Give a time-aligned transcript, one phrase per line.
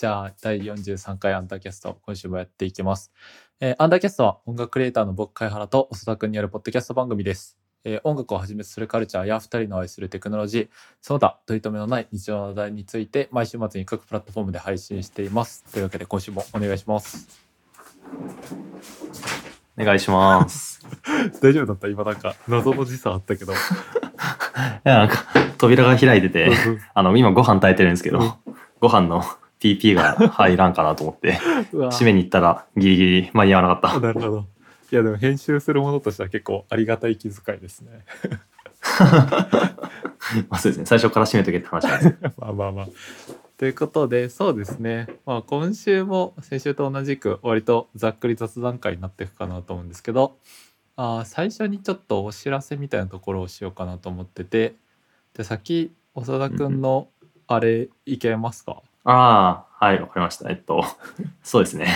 [0.00, 3.12] じゃあ第43回アンダーキャスト今週もやっていきます、
[3.60, 10.68] えーアンダーキャストは音楽クリエイターの僕貝原と細田君によるポッドキャスト番組です、えー音楽をはじめとするカルチャーや2人の愛するテクノロジー
[11.00, 15.64] その他取り留めのない日常の話題について毎週末に各プラットフォームで配信しています。
[15.72, 17.40] というわけで今週もお願いします。
[19.78, 20.80] お願いします。
[21.40, 21.88] 大丈夫だった？
[21.88, 23.52] 今なんか謎の時差あったけど。
[23.56, 23.56] い
[24.84, 25.24] や、なんか、
[25.58, 26.50] 扉が開いてて、
[26.92, 28.18] あの、今ご飯炊いてるんですけうん。
[28.20, 28.36] ど、
[28.80, 29.22] ご飯の
[29.60, 31.38] PP が入らんかなと思って、
[31.72, 34.00] 締めに行ったらギリギリ間に合わなかった。
[34.00, 34.46] なるほど
[34.90, 38.04] いやでも編集するものとしては結構ありがたい気遣いですね
[40.48, 42.16] まあそうですね、最初から締めとけって話なんです。
[42.38, 42.88] まあまあまあ。
[43.58, 50.38] ということでそうですね、まあ、今週も先週と同じく割とざっくり雑談会になっていくかなと思うんですけど
[50.96, 54.76] あー最初にちょっとお知らせみたいなところをしようかなと思ってて
[55.34, 57.08] で先長田くんの
[57.48, 58.80] あれいけますか？
[59.04, 60.48] ああ、はい、わかりました。
[60.50, 60.84] えっと、
[61.42, 61.88] そうですね。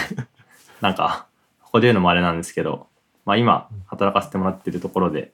[0.80, 1.26] なんか、
[1.74, 2.86] ここで言うのもあれなんですけど、
[3.24, 5.32] まあ今、働かせてもらってるところで、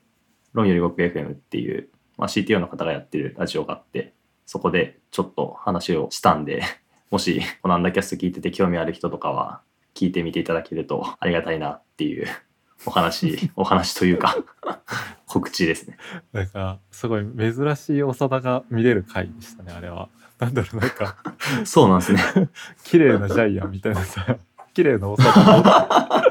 [0.53, 4.15] 論より動く FM っていう、まあ、CTO の方がやってるラジオがあって、
[4.47, 6.63] そこでちょっと話をしたんで、
[7.11, 9.61] もし、このアンダーキャスト聞いてて興味ある人とかは、
[9.93, 12.25] 聞いてみていただけるとありがたいなっていう
[12.87, 14.35] お話、 お話というか、
[15.27, 15.97] 告知ですね。
[16.33, 20.09] なんかすごい珍しい長田が見れる回でしたねあれは。
[20.39, 21.17] なんだろうなんか
[21.65, 22.49] そうなんですね。
[22.83, 24.39] 綺麗なジャイアンみたいなさ
[24.73, 26.23] 綺麗な長田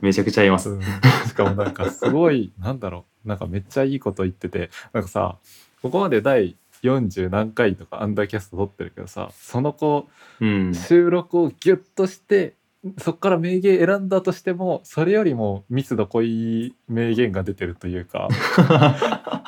[0.00, 0.70] めちゃくちゃ言います。
[0.70, 0.82] うん
[1.26, 5.36] しかもなんかすごいなんだろうなんかめっちゃいいこと言っててなんかさ
[5.80, 10.08] ここまで第40何回とかアンダーキャスト撮ってるけどさその子
[10.40, 10.74] うん。
[10.74, 12.54] 収録をギュッとして
[12.98, 18.28] そっから名言選んだとしてもそれよりも密度濃い名言が出てるというか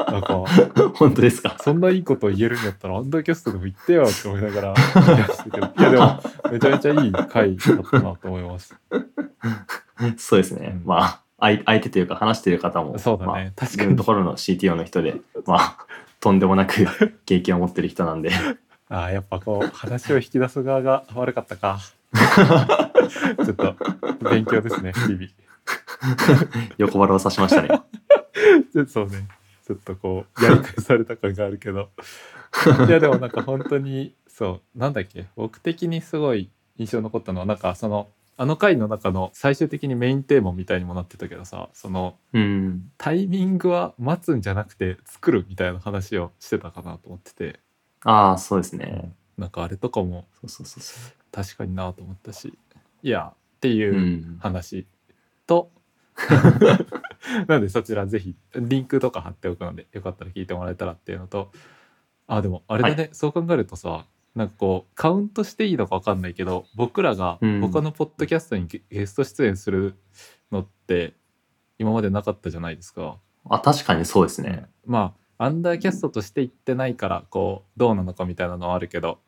[0.07, 0.45] なんか
[0.97, 1.57] 本当ですか？
[1.59, 6.21] そんないいこと言えるんやったらアンダーキャストでも言ってよって思いながらいやでも
[6.53, 8.77] めちゃめちゃいい回だったなと思います。
[10.19, 10.73] そうですね。
[10.83, 10.87] うん。
[10.87, 13.33] まあ、相相手というか話してる方も、そうだね。
[13.33, 13.97] まあ、確かに。
[13.97, 15.77] ところの CTO の人で、まあ、
[16.21, 18.31] とんでもなく経験を持ってる人なんで、
[18.89, 21.79] ああやっぱこう話を引き出す側が悪かったか
[23.45, 23.75] ちょっと
[24.31, 25.29] 勉強ですね日々。
[26.79, 27.69] 横腹を刺しましたね。
[28.73, 29.29] ちょそうね。
[29.67, 31.91] ちょっとこうやり返された感があるけど。
[32.89, 34.79] いやでもなんか本当にそう。
[34.79, 35.27] なんだっけ？
[35.37, 42.91] 僕的にすごい印象に残ったのはなんかそのあの回の中の最終的にメインテーマみたいにもなってたけどさそのうん。
[42.99, 47.61] タイミングは待つんじゃなくて作るみたいな話をしてたかなと思ってて、
[48.05, 49.13] ああ、そうですね。
[49.39, 52.53] なんかあれとかもそうそうそうそ確かになと思ったし
[53.03, 53.73] いやってう。
[53.73, 54.87] いううん話
[55.47, 55.71] と、
[57.49, 61.51] なのでそちらぜひリンクとか貼っておくのでよかったら聞いてもらえたらっていうのと
[62.27, 69.95] あでもあれだね、そう考えるとさなんかこうカウントしていいのか分かんないけど僕らがうん他のポッドキャストにゲゲスト出演する
[70.51, 71.15] のって
[71.79, 73.19] 今までなかったじゃないですか。
[73.49, 74.67] あ、確かにそうですね。
[74.87, 79.19] まあアンダーキャストとして言ってないからこうどうなのかみたいなのはあるけど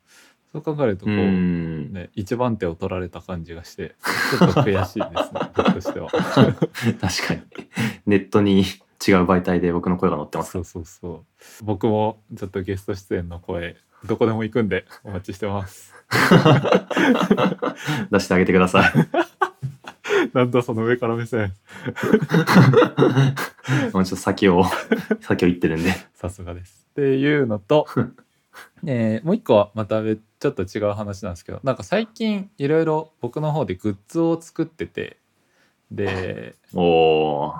[0.52, 1.92] そう考えるとうこう、ん。
[1.92, 3.96] ね、一番手を取られた感じがして
[4.38, 6.08] ちょっと悔しいですね 僕としては。
[6.10, 7.42] 確かに。
[8.06, 8.66] ネットに違う
[9.24, 10.52] 媒体で僕の声が載ってます。
[10.52, 11.24] そうそうそ
[11.60, 15.92] う僕もちょっとゲスト出演の声どこでも行くんでお待ちしてます。
[18.12, 18.92] 出してあげてください。
[20.34, 21.54] なんだその上から目線
[23.94, 24.64] もうちょっと先を、
[25.22, 25.90] 先を言ってるんで。
[26.14, 26.86] さすがです。
[26.90, 27.86] っていうのと、
[28.84, 35.16] えーもう一個はまた別ちょっと違う話なんですけどなんか最近いろいろ僕の方でグッズを作ってて
[35.90, 36.54] で。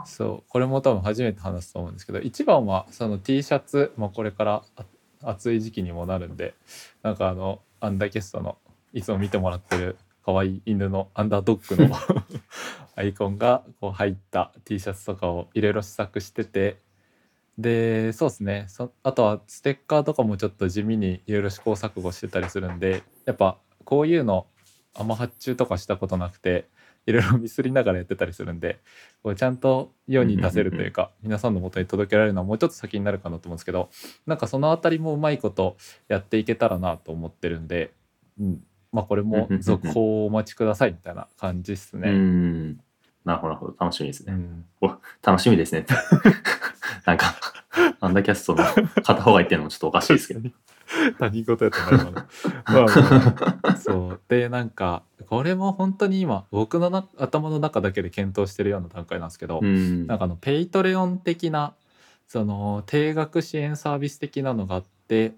[0.05, 4.85] そうこれも多分初めて話すと思うんですけど一番はその T シャツ、まあ、これからあ
[5.23, 6.55] 暑い時期にもなるんで
[7.03, 8.59] なんかあのアンダーキャストの
[8.93, 11.97] いつも見てもらってる可愛い犬のアンダードッグの
[12.97, 16.83] アイコンがこう入った T シャツとかをいろいろ試作してて。
[17.57, 18.65] でそうですね。
[18.67, 24.49] そあとはステッカーとかもちょっと地味にいろいろ試行錯誤してたりするんでやっぱこういうの
[24.95, 26.67] あんま発注とかしたことなくて
[27.07, 28.81] いろいろミスりながらやってたりするんで
[29.23, 33.91] こうちゃんと世に出せるというか皆さんの元に届けられるのはもうちょっと先になるかなと思うんですけど
[34.27, 35.77] なんかそのあたりもうまいこと
[36.09, 37.93] やっていけたらなと思ってるんで、
[38.41, 42.11] うん、まあこれも続報をお待ちくださいみたいな感じっすうね。
[42.11, 42.77] ん。
[43.25, 43.75] なるほど、なるほど。
[43.79, 44.33] 楽しみですね。
[44.33, 44.65] うん
[45.23, 45.85] 楽しみですね。
[47.05, 47.35] なんか、
[48.01, 48.65] アンダーキャストの
[49.03, 50.49] 片方が言ってるのもちょっとおかしいですけど。
[51.19, 52.27] 他人事やったな今のまあ
[53.63, 61.75] まあそうでなんかこれも本当に今僕のな頭の中だけで検討してるような段階なんですけど、うんなんかあの Patreon 的な
[62.29, 65.35] その定額支援サービス的なのがあって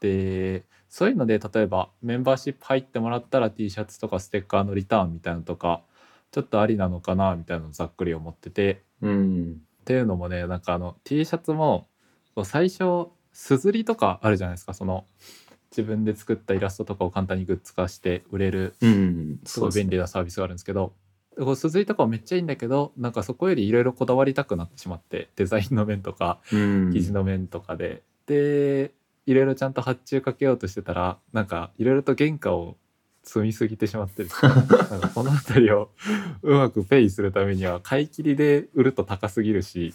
[0.00, 5.80] でそういうので例えばメンバーシップ入ってもらったら T シャツとかステッカーのリターンみたいなのとか
[6.30, 8.82] ちょっとありなのかなみたいなのをざっくり思ってて。
[9.00, 9.56] うん。
[9.80, 11.88] っていうのもねなんかあの T シャツも
[12.44, 14.74] 最初すずりとかあるじゃないですか。
[14.74, 15.06] その
[15.70, 19.40] 自分で作ったイラストとかを簡単にグッズ化して売れるうん。
[19.46, 20.92] すごい便利なサービスがあるんですけど
[21.38, 26.90] こうすずりとかもめっちゃいいんだけどなんかそこよりいろいろこだわりたくなってしまってデザインの面とかうん。
[26.92, 28.92] 生地の面とかで、で
[29.26, 32.76] いろいろちゃんと発注かけようとしてたらなんかいろいろと原価を
[33.22, 34.66] 積みすぎてしまってですねなん
[35.00, 35.90] かこの辺りを
[36.42, 39.94] うまくペイするためには買い切りで売ると高すぎるし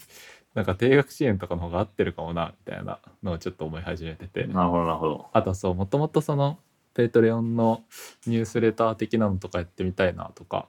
[0.53, 4.47] なんか定額支援とかの方が合ってるかもなみたいなのをちょっと思い始めてて。
[4.47, 6.57] なるほどなるほどあとそうもともとその
[6.93, 7.83] Patreon の
[8.25, 10.67] ニュースレター的なのとかやってみたいなとか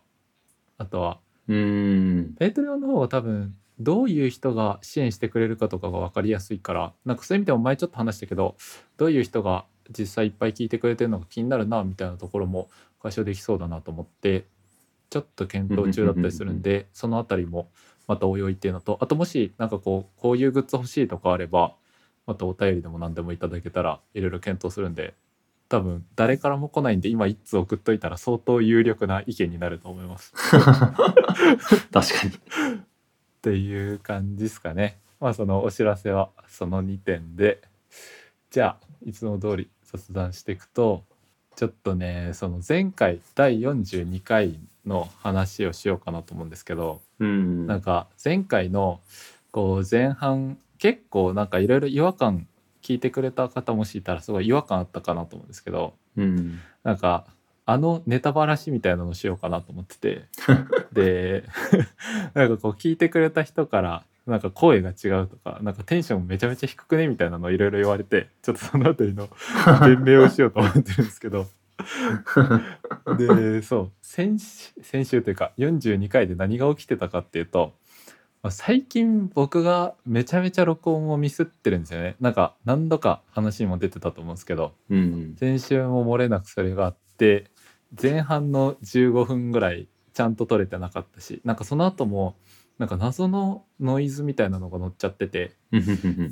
[0.77, 1.19] あとは
[1.49, 8.57] うん Patreon の方は多分どういう人が支援してくれるかとかが分かりやすいからなんかそういう意味でも前ちょっと話したけど
[8.97, 9.65] どういう人が
[9.97, 12.69] 実際いっぱい聞いてくれてるのが気になるなみたいなところも
[13.03, 14.47] 解消できそうだなと思って
[15.11, 17.69] ちょっと検討中だったりするんでそのあたりも
[18.07, 21.75] またおいおいっていうのとあともしなんかこうこういうグッズ欲しいとかあれば
[22.27, 25.15] またお便りでも何でもいただけたらいろいろ検討するんで
[25.69, 30.33] 多分誰からも来ないんで今一通送っといたら相当有力な意見になると思います。
[30.53, 30.81] 確
[31.93, 32.33] かに
[33.39, 34.99] っていう感じですかね。
[35.21, 37.61] まあそのお知らせはその2点で。
[38.51, 41.05] じゃあいつも通り雑談していくと
[41.55, 47.67] ちょっとねその前回第42回の話をしようかなと思うんですけどうん。
[47.67, 49.01] なんか前回の
[49.53, 52.47] こう前半結構なんかいろいろ違和感
[52.83, 56.59] 聞いてくれた方もしいたらすごい違和感あったかなと思うんですけどうん。
[56.85, 57.27] なんか
[57.71, 60.25] あのネタばらしみたいなのしようかなと思ってて。
[60.91, 61.45] で
[62.33, 69.29] なんかこう聞いてくれた人からなんか声が違うとかなんかテンションめちゃめちゃ低くねみたいなのをいろいろ言われてちょっとそのあたりの
[69.85, 71.47] 弁明をしようと思ってるんですけど。
[73.19, 77.75] でそう先週先週というか42回で何が起きてたかっていうと
[78.43, 82.17] まあ最近僕がめちゃめちゃ録音をミスってるんですよね。
[82.19, 84.73] なんか何度か話にも出てたと思うんですけど。
[84.89, 85.37] うん。
[85.39, 87.51] 先週も漏れなくそれがあって
[88.01, 92.37] 前半の15分ぐらいちゃんと撮れてなかったしなんかその後も
[92.79, 95.53] なんか謎のノイズみたいなのが乗っちゃってて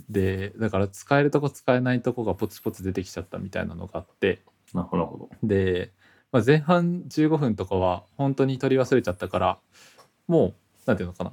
[0.09, 4.43] でだから使えるとこ使えないとこがポツポツ出てきちゃったみたいなのがあって
[4.75, 5.29] なるほど。
[5.43, 5.93] で、
[6.33, 9.59] まあ、前半15分とかは本当に取り忘れちゃったから
[10.29, 10.55] もう
[10.87, 11.33] なんていうのかな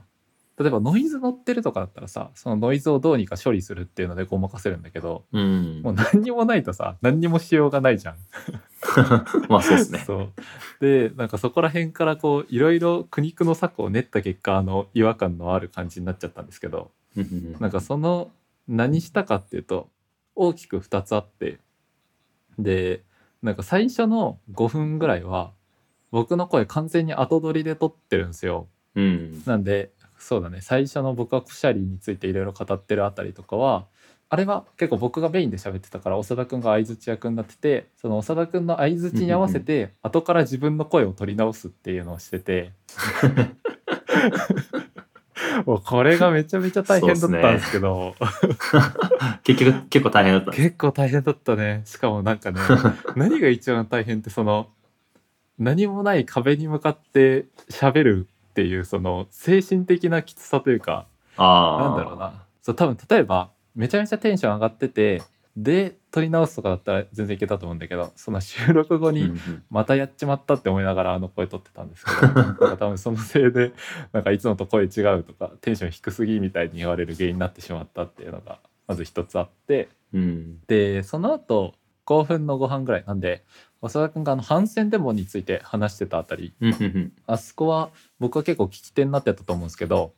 [0.60, 5.82] 例えばノイズ乗ってるとかだったらさそのノイズをどうにか処理するっていうのでごまかせるんだけどうん。
[5.82, 8.18] もう何にもないとさ何にもしようがないじゃん。
[9.50, 10.00] まあそうですね。
[10.06, 10.32] そう。
[10.80, 16.92] でなんかそこら辺からこういろいろ苦肉の策を練った結果あの違和感のある感じになっちゃったんですけど
[17.60, 18.30] なんかその
[18.68, 19.90] 何したかっていうと
[20.36, 21.60] 大きく2つあって
[22.60, 23.04] で
[23.42, 25.52] なんか最初の5分ぐらいは
[26.12, 28.68] 僕の声完全に後取りで撮ってるんですよ。
[28.96, 29.44] うん。
[29.46, 29.92] なんで
[30.24, 30.62] そうだね。
[30.62, 33.88] 最初の僕はコシャリについていろいろ語ってるあたりとかは
[34.30, 42.72] あれは結構僕がメインで喋ってたから長田くんが相づち役になっててその長田くんの相づちに合わせて後から自分の声を取り直すっていうのをしてて。
[45.66, 48.16] もうこれがめちゃめちゃ大変だったんですけど。
[49.44, 50.52] 結局結構大変だった。
[50.52, 51.82] ね結構大変だったね。
[51.86, 52.60] しかもなんかね
[53.16, 54.70] 何が一番大変ってその
[55.60, 61.08] 何もない壁に向かって喋るっていうその精神的なきつさというか
[61.38, 62.44] なんだろうな。
[62.62, 65.24] そう多分例えばめちゃめちゃテンション上がってて
[65.58, 69.34] で撮り直すとかだったら全然いけたと思うんだけどその収録後に
[69.72, 73.74] またやっちまったって思いながらあの声撮ってたんですけど なんか多分そのせいで
[74.12, 79.90] なんかいつもと声違うとかテンション低すぎみたいに言われる原因になってしまったっていうのがまず一つあって。
[80.14, 80.60] うん。
[80.68, 81.74] でその後
[82.06, 83.04] 興奮のご飯ぐらい。
[83.08, 83.44] なんで
[83.90, 86.54] 長田君があの反戦デモについて話してたあたり。
[86.62, 90.14] うんうんあそこは僕は結構聞き手になってたと思うんですけど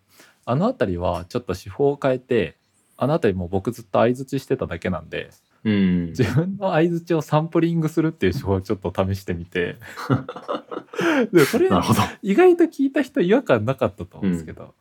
[0.45, 2.55] あの辺りはちょっと手法を変えて
[2.98, 5.31] あの辺りもう僕ずっと相づちしてただけなんで
[5.65, 6.05] うん。
[6.10, 9.77] 自分の相づちをサンプリングするっていう手法をちょっと試してみて。
[11.34, 11.69] でこれ
[12.22, 14.74] 意外と聞いた人違和感なかったと思うんですけど、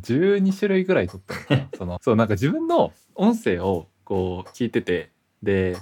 [0.00, 1.68] 12種類ぐらい撮ったのかな。
[1.76, 5.10] そのそうなんか自分の音声をこう聞いてて
[5.42, 5.76] で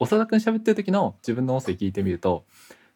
[0.00, 2.44] 長田君喋ってる時の自分の音声聞いてみると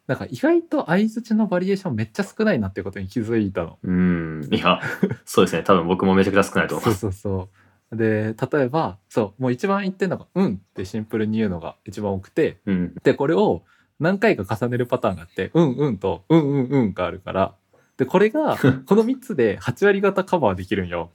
[0.07, 3.79] なんか意外と相づちのバリエーションめっちゃ少ないなっていうことに気づいたの。
[3.83, 4.81] うんいや
[5.27, 7.49] そうですね多分僕もめちゃくちゃ少ないと思いそうそうそ
[7.93, 12.95] うで例えばそうもう一番言ってるのが「うん」ってシンプルに言うのが一番多くてうん。
[13.03, 13.63] でこれを
[14.01, 17.55] 何回か重ねるパターンがあって「うんうん」と「うんうんうん」があるから
[17.99, 21.11] でこれが この3つで8割方カバーできるんよ。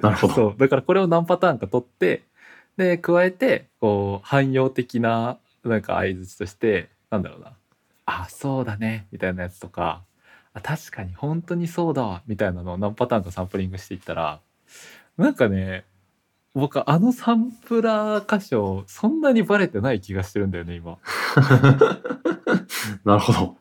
[0.00, 0.34] なるほど。
[0.34, 2.24] そうだからこれを何パターンか取って
[2.76, 7.52] で加えてこう汎用的ななんか相槌としてなんだろうな
[8.06, 10.02] 「あそうだね」みたいなやつとか
[10.54, 14.40] 「あ確かに本当にそうだわ」みたいなのを何パターンかサンプリングしていったら
[15.16, 15.84] なんかね
[16.54, 20.98] 僕あのサンプラー箇所そんなにバレてない気がしてるんだよね今。
[23.04, 23.56] なるほど。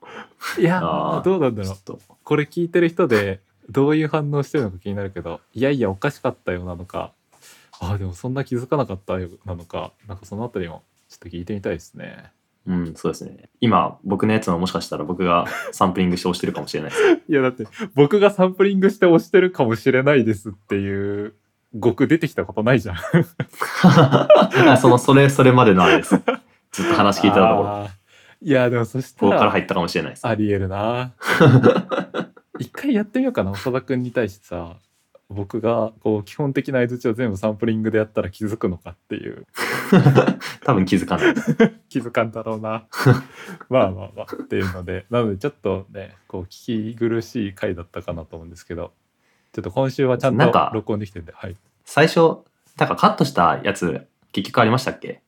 [0.60, 1.98] いやどうなんだろう。
[2.24, 3.40] これ聞いてる人で
[3.70, 7.14] どういう反応してるのか気になるけどいやいやおかしかったよなのか
[7.82, 12.32] あーでもそんな気づかなかったよなのかなんかそのあたりもちょっと聞いてみたいですね
[12.68, 13.50] うん、そうですね。
[13.60, 16.92] 今、僕のやつももしかしたら僕がサンプリングして押してるかもしれない。
[17.28, 21.34] いやだって僕がサンプリングして押してるかもしれないですっていう
[21.76, 22.96] 語句出てきたことないじゃん
[24.70, 26.22] あ その、それ、それまでのあれです。
[26.72, 27.88] ずっと話聞いてたところ。
[28.44, 30.28] いやでもそしたらここから入ったかもしれないです。
[30.28, 31.14] ありえるな
[32.60, 34.78] 一回やってみようかな長田君に対してさ
[35.32, 39.48] 僕がこう基本的な相槌を全部サンプリングでやったら気づくのかっていう。
[40.64, 41.34] 多分気づかない。
[41.90, 42.86] 気づかんだろうな。
[43.70, 44.36] まあまあまあ。
[44.36, 45.06] っていうので。
[45.10, 48.94] なのでちょっとねこう聞き苦しい回だったかなと思うんですけど。
[49.54, 51.34] ちょっと今週はちゃんと録音できてるんで。
[51.34, 51.58] はい。
[51.84, 52.38] 最初、
[52.78, 55.22] なんかカットしたやつ、結局ありましたっけ？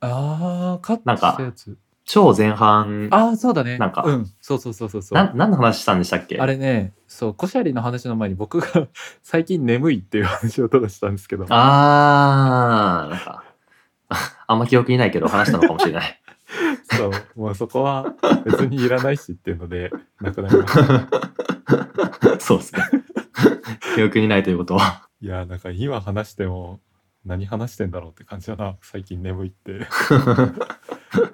[0.00, 3.78] あーカットしたやつ超前半、ああそうだね。
[3.78, 4.02] なんか。
[4.04, 4.30] うん。
[4.40, 5.18] そうそうそうそうそう。
[5.18, 6.38] な何の話したんでしたっけ？
[6.40, 8.66] あれねそうコシャリの話の前に僕が
[9.22, 11.46] 最近眠いっていう話をただしたんですけど。
[11.48, 13.44] あー、なんか、
[14.46, 16.20] あんま記憶にないけど話したのかもしれない。
[16.90, 19.90] そうもうそこは別にいらないしっていうので
[20.20, 22.82] なくなりました そうですね。
[23.94, 25.08] 記憶にないということは。
[25.22, 26.80] いやなんか今話しても
[27.24, 28.76] 何話してんだろうって感じだな。
[28.82, 29.86] 最近眠いって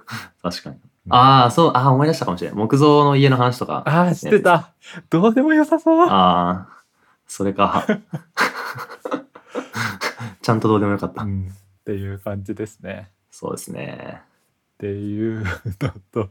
[0.43, 0.77] 確かに。
[1.11, 2.59] ああ、そう、ああ、思い出したかもしれない。
[2.59, 3.83] 木造の家の話とか。
[3.87, 4.73] ああ知ってた
[5.11, 6.85] どうでもよさそうああ、
[7.27, 7.87] それか。
[10.43, 11.23] ちゃんとどうでもよかった。
[11.23, 14.23] うん、っていう感じですねそうですね。
[14.75, 15.45] っていう
[15.81, 16.31] のと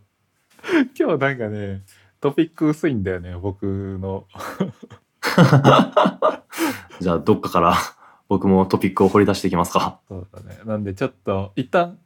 [0.98, 1.84] 今日なんかね
[2.22, 3.66] トピック薄いんだよね僕
[4.00, 4.26] の
[7.00, 7.76] じゃあ、どっかから
[8.28, 10.00] 僕もトピックを掘り出していきますか。
[10.08, 11.98] そうだねなんでちょっと一旦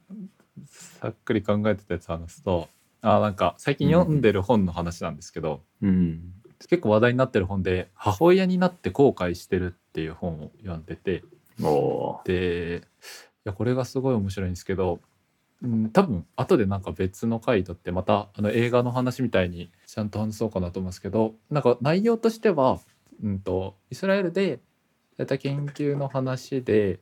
[0.66, 2.68] さっくり考えてたやつ話すと
[3.00, 6.32] あーなんか最近読んでる本の話なんですけど、うん。
[6.68, 11.24] 結構話題になってる本で「母親になって後悔してる」っていう本を読んでて
[12.24, 12.82] で
[13.44, 15.00] いやこれがすごい面白いんですけど、
[15.62, 22.78] うん、多分後でなんか別の回とってまたあの映画の話みたいにちゃんと話そうかなと思うんですけどなんか内容としては、
[23.22, 24.60] うん、とイスラエルで
[25.16, 27.00] やった研究の話で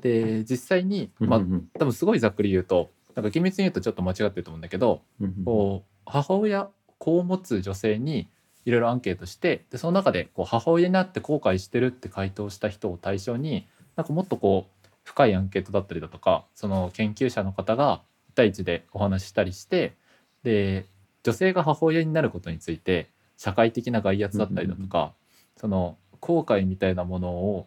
[0.00, 5.02] で実際に、まあう、ん多分すごいざっくり言うとなんか厳密に言うとちょっと間違ってると思うんだけど
[5.44, 8.28] こう母親子を持つ女性に
[8.64, 13.66] いろいろアンケートしてでその中でこう母親になって後悔してるって回答した人を対象に
[13.96, 18.02] なんかもっとこう深いアンケートだったりだとかその研究者の方が
[18.32, 19.94] 1対1でお話ししたりして
[20.42, 20.86] で
[21.22, 25.12] 女性が母親になることについて社会的な外圧だったりだとか、
[25.56, 27.66] その後悔みたいなものを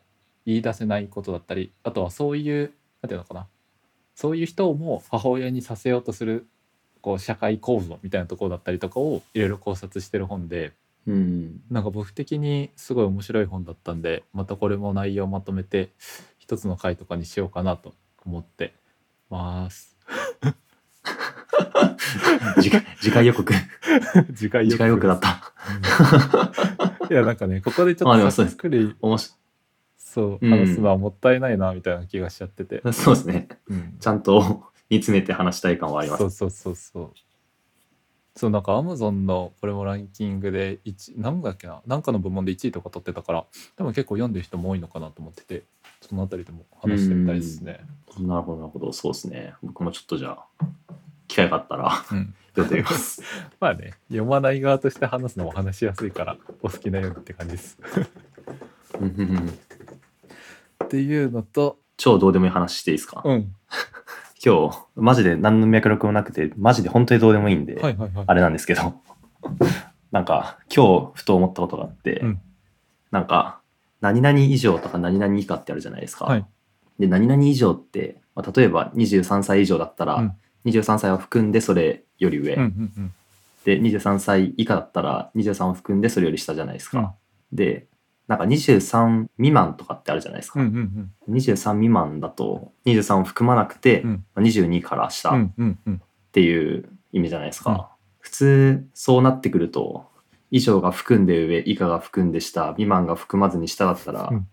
[0.50, 3.48] 言い出せないことだったりあとはそういうなんていうのかな
[4.16, 6.48] そういう人も母親にさせようとする
[7.02, 10.74] こう社会構造みたいなところだったりとかをいろいろ考察してる本で
[11.08, 11.62] うん。
[11.72, 15.90] なんか僕的にすごい面白い本だったんでまたこれも内容をまとめて
[16.40, 17.94] 一つの回とかにしようかなと
[18.26, 18.74] 思って
[19.30, 19.96] ます。
[22.60, 23.54] 次回、次回予告。
[24.36, 25.54] 次回予告だった。
[26.54, 26.56] う
[26.96, 29.32] んいやなんかねここでちょっとさっくりおもし、
[30.10, 33.48] そううん話すのはもったいないなみたいな気がしちゃってて、 そうですね。
[33.68, 36.20] うんちゃんと 煮詰めて話したい感はあります。
[36.22, 37.12] そうそうそうそう
[38.36, 41.82] そうなんかアマゾンのこれもランキングで1何だっけな？
[41.86, 45.64] 何かの部門で1位とか取ってたから多分結構読んでる人も多いのかなと思ってて
[46.02, 47.82] そのあたりでも話してみたいですね。
[48.18, 48.92] なるほど、なるほど。
[48.94, 49.54] そうですね。
[49.62, 50.66] 僕もちょっとじゃあ、
[51.28, 53.22] 機会があったらうん、読んでみます。
[53.60, 57.78] まあね読まない側として話すのも話しやすいからお好きなようにって感じです。
[59.00, 59.60] うんうんうん
[60.90, 63.54] っていうのと超どうでもいい話していいですか、うん。
[64.44, 68.26] 今日、マジで何の脈絡もなくて、マジで本当にどうでもいいんで、はいはいはい。
[68.26, 68.96] あれなんですけど、
[70.12, 72.42] なんか、今日ふと思ったことがあって、うん。
[73.12, 73.60] なんか、
[74.02, 76.26] 何々以上とか何々以下ってあるじゃないですか。
[76.26, 76.46] はい。
[76.98, 80.34] で、何々以上って、まあ、例えば23歳以上だったら、うん。
[80.66, 83.14] 23歳を含んでそれより上、うんうんうん。
[83.66, 87.14] で、23歳以下だったら23を含んでそれより下じゃないですか。
[87.52, 87.88] で、
[88.30, 90.62] なんか23未満とかってあるじゃないですか。
[90.62, 91.36] うんうんうん。
[91.36, 94.26] 23未満だと23を含まなくて、うん。
[94.36, 96.02] まあ22から下っうんうんうん。
[96.32, 97.72] ていう意味じゃないですか。
[97.72, 97.82] うん。
[98.20, 100.06] 普通そうなってくると
[100.52, 104.48] 以上が含んで上以下が含んで下未満が含まずに下だったら、うん。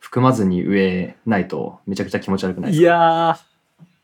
[0.00, 3.38] 含まずに上ないとめちゃくちゃ気持ち悪くないですいかや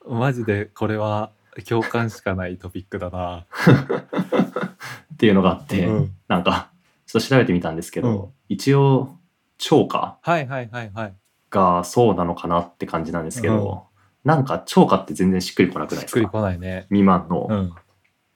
[0.08, 1.30] ーマジでこれは
[1.68, 3.46] 共感しかないトピックだな。
[5.14, 6.12] っていうのがあって、うん。
[6.28, 6.70] なんか
[7.06, 8.28] ちょっと調べてみたんですけど、うん。
[8.48, 9.15] 一応
[9.58, 10.18] 超過？
[10.22, 11.14] はいはいはいはい。
[11.50, 13.86] がそうなのかなって感じなんですけど、
[14.24, 16.86] なんか超過って全然しっくりこなくないでしっくりすかこないね。
[16.88, 17.48] 未満の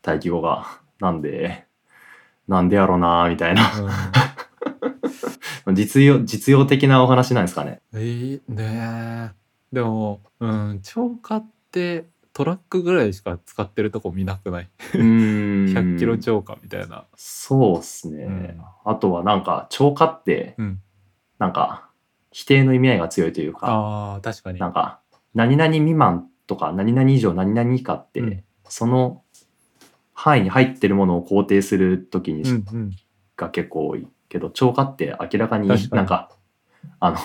[0.05, 0.81] 待機語が。
[1.01, 1.65] なんで
[2.47, 3.63] なんでやろうなーみたいな
[5.73, 7.81] 実用実用的なお話なんですかね？
[7.95, 9.35] えー、ねえ
[9.73, 14.69] でも、うん、超過ってトラックぐらいしか使ってるとこ見なくない？
[14.95, 17.05] うーん ?100 キロ超過みたいな。
[17.17, 20.81] そうっすね、うんあとはなんか超過ってうん。
[21.41, 21.89] なんか
[22.31, 24.61] 否定の意味合いが強いというかああ、確かに。
[24.61, 25.01] なんか
[25.35, 29.25] 何々未満とか何々以上何々以下って、うんその
[30.15, 32.91] 範囲に入ってるものを肯定するときにうんうん。
[33.37, 36.31] が結構多いけど超過って明らかになんか
[37.01, 37.17] あの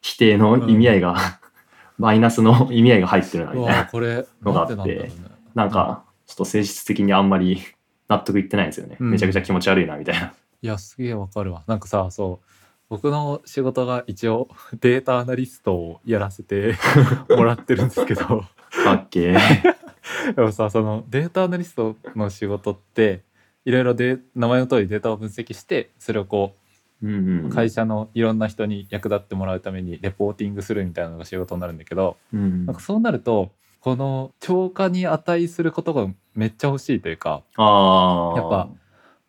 [0.00, 1.16] 否定の意味合いが、
[1.98, 5.12] マイナスの意味合いが入ってるなみうたいなわこれ、のがあってね。
[5.54, 7.60] なんかちょっと性質的にあんまり
[8.08, 11.62] 納得いってないんですよね、うんめちゃくちゃ気持ち悪いなみたいないや、すげえわかるわ。
[11.66, 12.46] なんかさ、そう。
[12.90, 14.48] 僕の仕事が一応
[14.80, 16.74] データアナリストをやらせて
[17.30, 18.44] もらってるんですけど。
[18.84, 19.38] かっけー
[20.34, 23.22] でもさそのデータアナリストの仕事って
[23.64, 26.54] いろいろで名前の通りデータを分析してそれをこ
[27.02, 27.50] うんううん。
[27.50, 38.68] 会社のいろんな人に役立ってもらうためにレポーティングするみたいなのが仕事になるんだけどうんなんかそうなるとこの超過に値することがめっちゃ欲しいというかやっぱ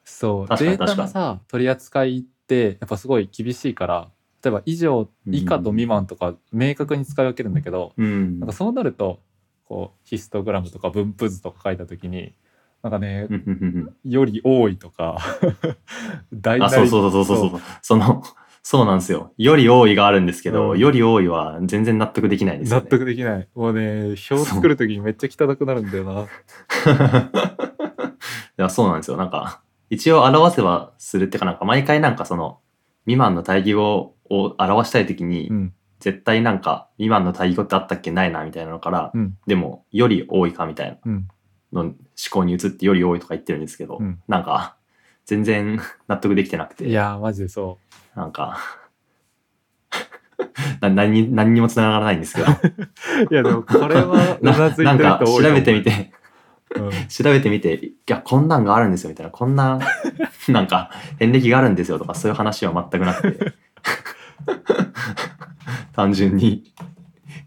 [0.04, 4.10] そうデータのさ取り扱いってやっぱすごい厳しいから
[4.44, 8.40] 例えば以上以下と未満とか明確に使い分けるんだけど、うん。
[8.40, 9.20] なんかそうなると
[9.66, 12.34] こうヒストグラムとか分布図とか書いた時に
[12.82, 13.28] なんかね
[14.04, 15.20] より多いとか
[16.34, 17.50] 大なりあそうそうそうそうそう。
[17.50, 18.24] そうその
[18.64, 19.34] そうなんですよ。
[19.38, 20.80] より多いがあるんですけど、うん。
[20.80, 23.48] より多いは全然納得できないですよ納ね得できない。
[23.56, 26.22] もうね表作る時にめっちゃ汚くなるんだよな。
[28.58, 29.18] いやそうなんですよ。
[29.18, 29.61] なんか
[29.92, 32.60] 一応表せばするってかなんか毎回なんかその
[33.04, 35.74] 未満の対義語を表したい時に、うん。
[36.00, 39.38] 絶対なんか未満の対義語ってあったっけないなみたいなのから、うん。
[39.46, 41.28] でもより多いかみたいなうん。
[41.74, 41.96] の思
[42.32, 44.20] 考に移ってより多いとか言ってるんですけど、うん。
[44.30, 44.78] なんか
[45.26, 46.88] 全然 納得できてなくて。
[46.88, 47.78] いやーマジでそ
[48.16, 48.58] なんか
[50.80, 52.48] な何に何にもつながらないんですけど。
[52.50, 52.54] う
[53.30, 55.54] いやでもこれはうななずいてるなんか調人多いと思う。
[55.54, 55.92] べてみて。
[56.16, 56.21] うん
[57.10, 59.32] 調べてみていやこんなんがあるんですよみたいな。
[59.32, 59.80] こんな
[60.48, 63.54] なんか遍歴があるんですよとかそういう話は全くなくて。
[65.94, 66.74] 単純に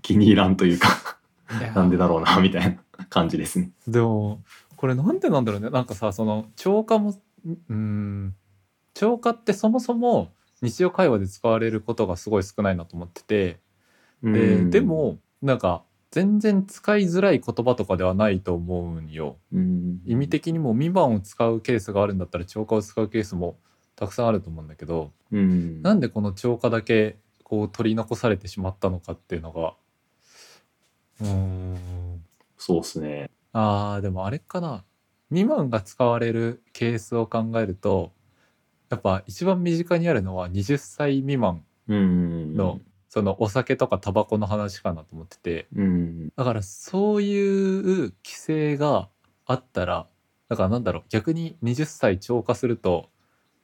[0.03, 0.89] 気に入らんというか
[1.75, 3.71] なんでだろうなみたいな感じですね。
[3.89, 4.43] でも
[4.77, 5.71] これなんでなんだろうね。
[5.71, 7.15] なんかさその超過も
[7.47, 8.35] うーん。
[8.93, 10.31] 超過ってそもそも
[10.63, 13.59] 日常会話で使われることがすごい少ないなと思ってて。
[14.23, 14.71] でうん。
[14.71, 15.83] で、もなんか
[16.15, 19.37] 全然使いづらい言葉とかではないと思うんよ。
[19.53, 23.59] うん意味的にも未満を使うケースがあるんだったら超過を使うケースも
[23.97, 29.75] たくさんあると思うんだけどうんなんでこの超過だけこう取り残されてしまったのかっていうのが
[31.21, 32.25] うーん
[32.59, 33.31] そうですね。
[33.53, 34.85] あーでもあれかな
[35.31, 38.13] 未満が使われるケースを考えると
[38.89, 42.79] やっぱ一番身近にあるのは20歳未満うんの
[43.15, 49.09] そのお酒とかタバコの話かなと思っててうんだからそういう規制が
[49.47, 50.09] あったら
[50.49, 53.11] だからなんだろう逆に20歳超過すると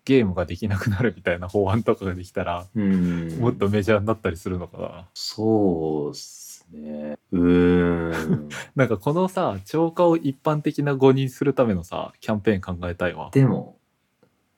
[0.05, 5.09] ゲームができなくなるみたいな法案とかができたらうんもっとメジャーになったりするのかな。
[5.15, 7.19] そうっすね。
[7.33, 8.49] うーん。
[8.77, 13.31] なんかこのさ超過を一般的な語にするためのさキャンペーン考えたいわ。
[13.33, 13.81] でも、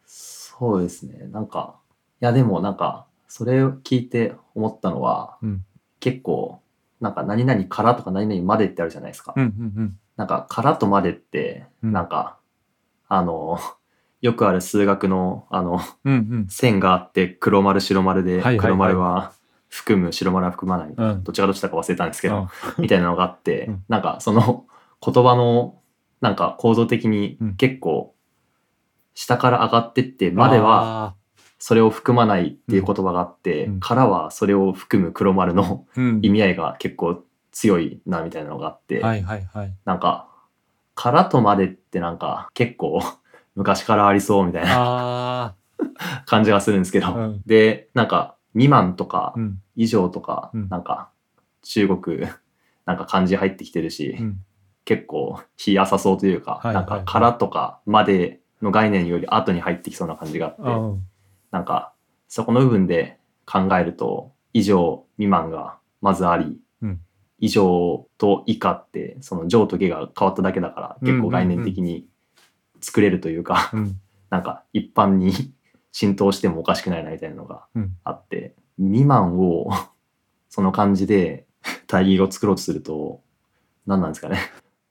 [0.04, 1.28] そうですね。
[1.28, 1.80] なんか、
[2.20, 5.64] いやでもなんか、それを聞いて思ったのは、うん。
[6.00, 6.60] 結構、
[7.00, 9.32] なんか何々からとか何々までってあるじゃないですか。
[9.34, 11.92] うんうんなんか、からとまでって、うん。
[11.92, 12.36] なんか、
[13.08, 13.58] あの、
[14.20, 16.46] よくある数学の、あの、うんうん。
[16.50, 18.58] 線があって黒丸白丸で、はいはいはい。
[18.58, 19.32] 黒丸は
[19.70, 21.24] 含む白丸は含まないうん。
[21.24, 22.82] どっちがどっちだか忘れたんですけど、うん。
[22.82, 23.84] みたいなのがあって、うん。
[23.88, 24.66] なんかその
[25.02, 25.80] 言葉の
[26.20, 27.56] なんか構造的にうん。
[27.56, 28.14] 結構
[29.14, 31.21] 下から上がってってまではあ
[31.64, 33.80] それを含まないっていう言葉があって、うん。
[33.80, 36.20] からはそれを含む黒丸のー、うん。
[36.20, 37.22] 意味合いが結構
[37.52, 39.74] 強いなみたいなのがあって、はいはいはい。
[39.84, 40.28] なんか
[40.96, 43.00] からとまでってなんか結構
[43.54, 45.54] 昔からありそうみたいなあ
[46.26, 47.42] 感じがするんですけど、うん。
[47.46, 49.62] で、なんか未満とかうん。
[49.76, 50.68] 以上とか、うん。
[50.68, 51.10] なんか
[51.62, 52.26] 中国、
[52.86, 54.40] なんか漢字入ってきてるし、うん。
[54.84, 56.86] 結構日浅そうというか、はいはいはい。
[56.86, 61.06] なんかからとかまでの概念より後に入ってきそうな感じがあって、うん
[61.52, 61.92] なんか
[62.26, 67.00] そこの部分で考えると以上未満がまずあり、うん
[67.44, 72.06] 以上と以下ってその上と下が変わっただけだから結構概念的に
[72.80, 75.52] 作れるというか、うん なんか一般に
[75.90, 79.70] 浸透してもおかしくないなみたいなのがうんあって、未満を
[80.48, 81.46] その感じで
[81.88, 83.20] 対義語を作ろうとすると
[83.86, 84.38] 何なんですかね。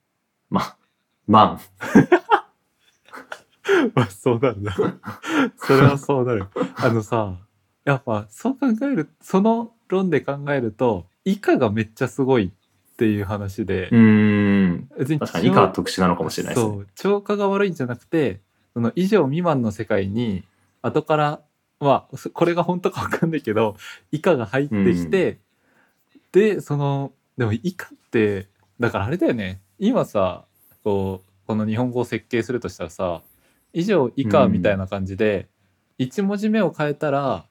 [0.50, 0.76] ま、
[1.26, 1.58] 満。
[3.94, 4.74] まあそうなるな
[5.56, 6.46] それはそうなる
[6.76, 7.36] あのさ
[7.84, 14.88] やっぱそう考えるその論で考えると以下がめっちゃすごいっていう話で、うーん。
[14.98, 16.72] 別に確かに以下は特殊なのかもしれないですね。
[16.72, 18.40] そう超過が悪いんじゃなくて
[18.74, 20.44] その以上未満の世界に
[20.82, 21.40] 後から
[21.80, 23.76] まあそこれが本当か分かんないけど
[24.12, 25.38] 以下が入ってきて、
[26.32, 28.48] でそのでも以下って
[28.78, 30.44] だからあれだよね今さ
[30.84, 33.22] こうこの日本語を設計するとしたらさ
[33.72, 35.48] 以上以下みたいな感じで、
[35.98, 37.46] 1文字目を変えたら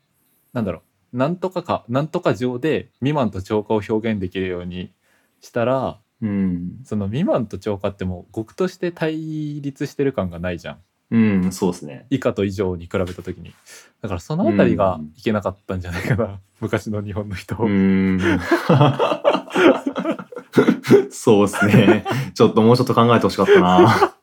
[0.53, 0.81] なんだろ
[1.13, 4.93] うなんとかかなんとか上で未満と超過を表現できるように
[5.39, 6.79] したらうん。
[6.83, 10.77] その未満と超過ってもう語句として対立してる感がないじゃん
[11.13, 12.05] うん、そうですね。
[12.09, 13.53] 以下と以上に比べた時に
[14.01, 18.19] だからそのあたりがいけなかったんじゃないかな、 昔の日本の人、うーん。
[21.11, 22.05] そうですね。
[22.33, 24.15] ちょっともうちょっと考えてほしかったな。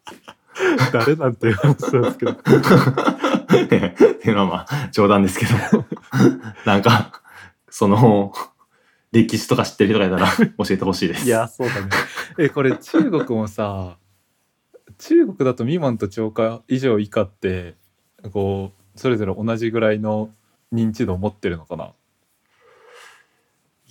[0.93, 2.39] 誰なんていう話なんですけど っ
[3.69, 3.95] て
[4.29, 5.85] いうのはまあ冗談ですけど。
[6.67, 7.23] なんか、
[7.71, 8.33] その、
[9.13, 11.27] 歴史とか知ってる人がいたら教えてほしいです。
[11.27, 11.89] いやそうだね
[12.39, 13.97] えこれ中国もさ
[14.99, 17.77] 中国だと未満と超過以上以下って
[18.33, 20.31] こうそれぞれ同じぐらいの
[20.73, 21.93] 認知度を持ってるのかな？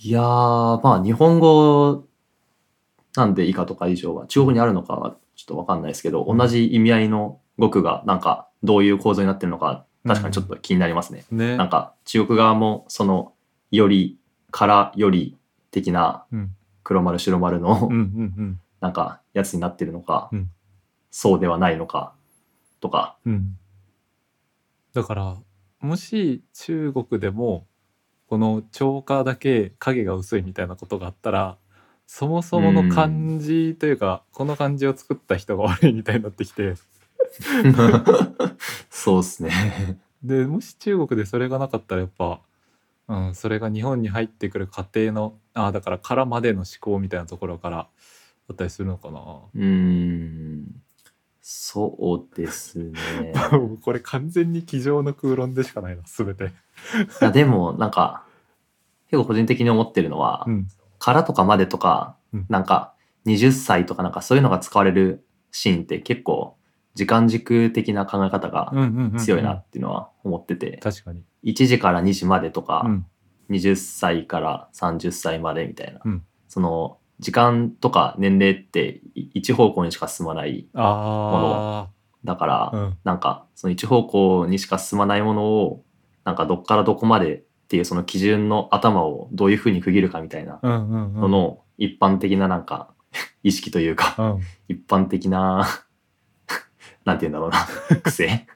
[0.00, 2.04] いやー、まあ日本語
[3.16, 6.36] なんで以下とか以上は中国にあるのかょっとわかんないですけど、うん。
[6.36, 11.24] 同じ意味合いの語句がなんかどういう構造になってるのか確かにちょっと気になりますね。
[11.30, 11.56] ね。
[11.56, 13.32] なんか中国側もその
[13.70, 14.18] より
[14.50, 15.36] からより
[15.70, 16.54] 的なうん。
[16.84, 18.60] 黒丸白丸のうんうんうん。
[18.80, 20.50] なんかやつになってるのか、うん。
[21.10, 22.14] そうではないのか
[22.80, 23.16] とか。
[23.26, 23.58] うん。
[24.94, 25.36] だから
[25.80, 27.66] もし中国でも
[28.28, 31.58] この超過だけ影が薄いみたいなことがあったら
[32.10, 36.74] そもそもの漢字というか、この漢字を作った人が悪いみたいになってきて
[38.90, 39.98] そうですね。
[40.24, 42.40] でもし中国でそれがなかったらやっぱ、
[43.08, 47.88] うん、それが日本に入ってくる過程のあだからからまでの思考みたいなところからだ
[48.54, 50.82] ったりするのかなうーん。
[51.42, 53.34] そうですね。
[53.84, 56.44] これ完全に机上の空論でしかないな全て。
[56.44, 56.48] い
[57.20, 58.24] やでもなんか
[59.10, 62.46] 結構個人的に思ってるのは、うんからとかまでとか、うん。
[62.48, 62.94] なんか
[63.26, 66.56] 20歳とかなんかそういうのが使われるシーンって結構
[66.94, 68.72] 時間軸的な考え方が
[69.18, 71.22] 強いなっていうのは思ってて、確かに。
[71.44, 73.06] 1時から2時までとか、うん。
[73.50, 76.24] 20歳から30歳までみたいな、うん。
[76.48, 81.88] その時間とか年齢ってい一方向にしか進まないあ
[82.24, 85.84] だから、あ、うん、なんかその一方向にしか進まないものを
[86.24, 92.88] なんかどっからどこまでっていうその基準の頭をどういうふうに区切るかみたいなのの一般的ななんか
[93.44, 94.40] 意識というかうん。
[94.68, 95.68] 一般的な
[97.04, 98.46] なんて言うんだろうな癖。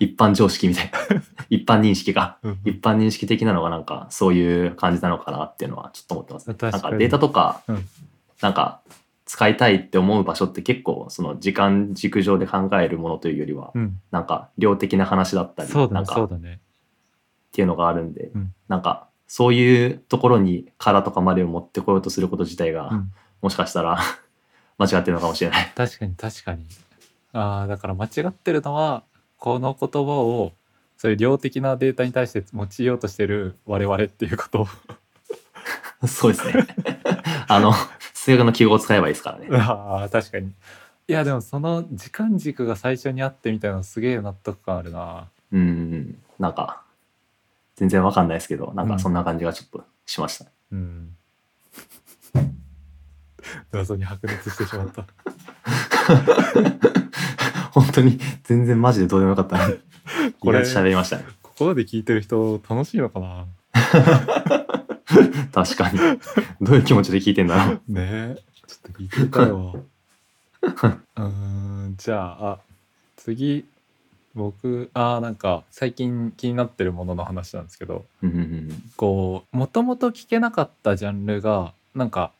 [0.00, 1.22] 一般常識みたいな。
[1.48, 6.56] 一般認識がうん一般認識的なのがなんかそういう感じなのかなっていうのはちょっと思ってます、ね。
[6.60, 7.84] なんかデータとか、うん。
[8.42, 8.80] なんか
[9.26, 16.28] 使いたいって思う場所って結構その時間軸上で考えるものというよりは、うん、なんか量的な話だったり、そうだねなんか
[17.50, 17.52] っ。
[17.52, 23.98] ていうのがあるんで、うんなんかそういうところに殻とかまでを持ってこようとすること自体が、うんもしかしたら
[24.76, 25.72] 間違ってるのかもしれない。
[25.74, 26.66] 確かに確かに。
[27.32, 29.02] ああだから間違ってるのは
[29.38, 30.52] この言葉を
[30.98, 34.68] そういう量的なデータに対して用いようとしてる我々っていうこと。
[36.06, 36.66] そうですね。
[37.48, 37.72] あの、
[38.12, 39.48] 数学の記号を使えばいいですからね。
[39.52, 40.48] ああ確かに。
[41.08, 45.28] いやでもその時間軸が最初にあってみたいなのすげえ納得感あるな。
[45.52, 46.82] うん、なんか、
[47.80, 50.44] 全然わかんないですけど、なんかそんな感じがちょっとしました。
[50.70, 51.16] うん。
[53.72, 55.06] 謎に白熱してしまった。
[57.72, 59.58] 本当に全然マジでどうでもよかった。
[60.40, 61.24] これ喋りましたね。
[61.42, 63.46] ここまで聞いてる人楽しいのかな？
[65.50, 65.98] 確かに。
[66.60, 67.80] どういう気持ちで聞いてんだろう。
[67.90, 69.72] ねえちょっと聞いてみたいわ
[71.16, 71.24] うー
[71.88, 72.58] んじゃああ
[73.16, 73.64] 次
[74.34, 82.32] 僕あーなんか最近気になってるものの話なんですけどうんうんうんこうもともと聞けなかったジャンルがなんか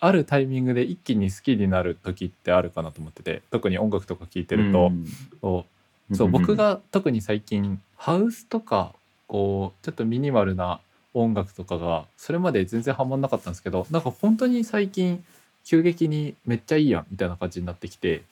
[0.00, 4.92] あるタイミングで一気に好きになる時ってあるかなと思ってて特に音楽とか聞いてると、
[5.40, 5.64] こ
[6.10, 8.94] うそう僕が特に最近ハウスとか
[9.26, 10.80] こうちょっとミニマルな
[11.14, 15.24] 音楽とかがそれまで全然ハマんなかったんですけどなんか本当に最近
[15.64, 18.22] 急激にめっちゃいいやんみたいな感じになってきて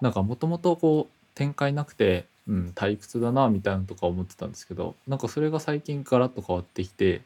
[0.00, 7.22] なんかもともとこう展開なくて、うん、退屈だなみたいなのとか思ってたんですけどなんかそれが最近ガラッと変わってきて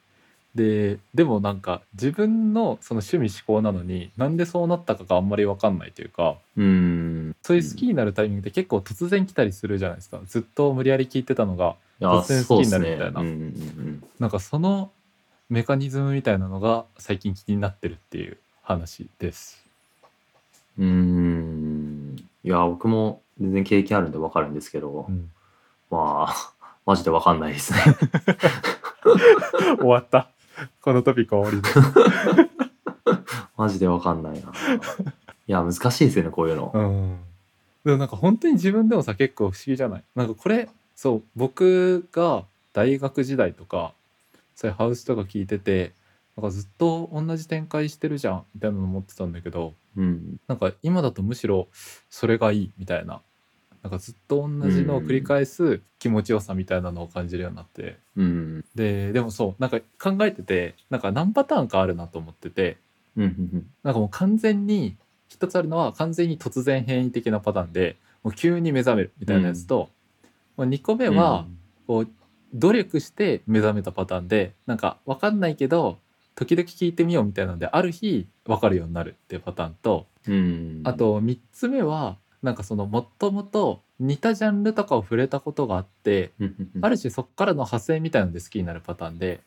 [0.54, 7.34] ででもなんか自分のその趣味思考なのになんでそうなったかがあんまり分かんないというかうん。
[7.42, 10.20] そういう好きになるタイミングって結構突然来たりするじゃないですか。
[10.26, 13.20] ずっと無理やり聞いてたのが突然好きになるみたいな。
[13.20, 13.28] ね。
[13.28, 13.50] うんうんう
[13.90, 14.92] んなんかその
[15.50, 19.60] メカニズムみたいなのが最近気になってるっていう話です。
[20.78, 22.16] うーん。
[22.44, 25.30] いや僕も全然経験あるんで分かるんですけど、うん。
[25.90, 26.52] まあ
[26.86, 27.78] マジで分かんないですね。
[29.78, 30.28] 終わった。
[30.82, 32.44] このトピックは終わり。
[33.56, 34.40] マジで分かんないな。
[35.46, 37.18] いや難しいですよねこういうの、うん、
[37.84, 40.04] でもなんか本当に自分でもさ結構不思議じゃない？
[40.16, 43.92] なんかこれそう僕が大学時代とか
[44.54, 45.92] そういうハウスとか聞いてて
[46.36, 50.36] なんかずっと同じ展開してるじゃんみたいなの思ってたんだけどうん。
[50.48, 51.68] なんか今だとむしろ
[52.10, 53.20] それがいいみたいな。
[53.82, 57.98] なんかずっと同じのを繰り返す気持ちよさみたいなのを感じるようになって。
[58.16, 58.64] うん。
[58.74, 62.78] ででもそうなんか考えててなんか何パターンかあるなと思ってて。
[63.16, 64.96] うんうんなんかもう完全に
[65.28, 69.90] 一つあるのは完全に突然変異的なパターンでもう急に目覚めるみたいなやつと、
[70.56, 71.16] まあ、2個目うん。
[71.16, 71.46] は
[71.86, 72.08] こう
[72.54, 75.98] 努力して目覚めたパターンでなんか分かんないけど
[76.34, 80.80] 時々聞いてみようみたいなのである日分かるようになるっていうパターンとうん。
[80.84, 86.32] あと3つ目はなんかそのもともと似たジャンルとかを触れたことがあって
[86.80, 89.40] ある種そっからの派生みたいなので好きになるパターンで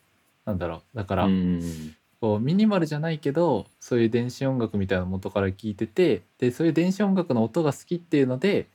[0.44, 0.96] なんだろう。
[0.96, 1.94] だから、うん。
[2.20, 8.66] こうミニマルじゃないけどそういう電子音楽みたいな元から聞いててでそういう電子音楽の音が好きっていうので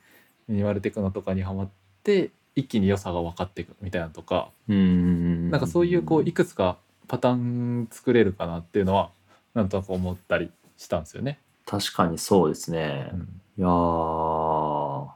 [0.48, 1.68] ミニマルテクノとかにハマっ
[2.02, 5.50] て一気に良さが分かっていくみたいなとかうん。
[5.50, 9.10] なんかそういうこういくつかパターン作れるかなっていうのは
[9.54, 11.38] なんとなく思ったりしたんですよね。
[11.66, 13.20] 確かにそうですね、うん。
[13.58, 15.06] いやー。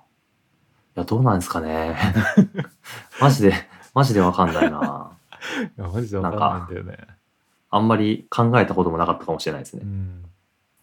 [0.96, 1.96] いやどうなんですかね。
[3.20, 3.54] マジで
[3.94, 5.12] マジで分かんないな。
[5.76, 7.18] いやマジで分かんないんだよね。
[7.70, 9.82] あんまり考えたこともなかったかもしれないですね。
[9.84, 10.24] うん、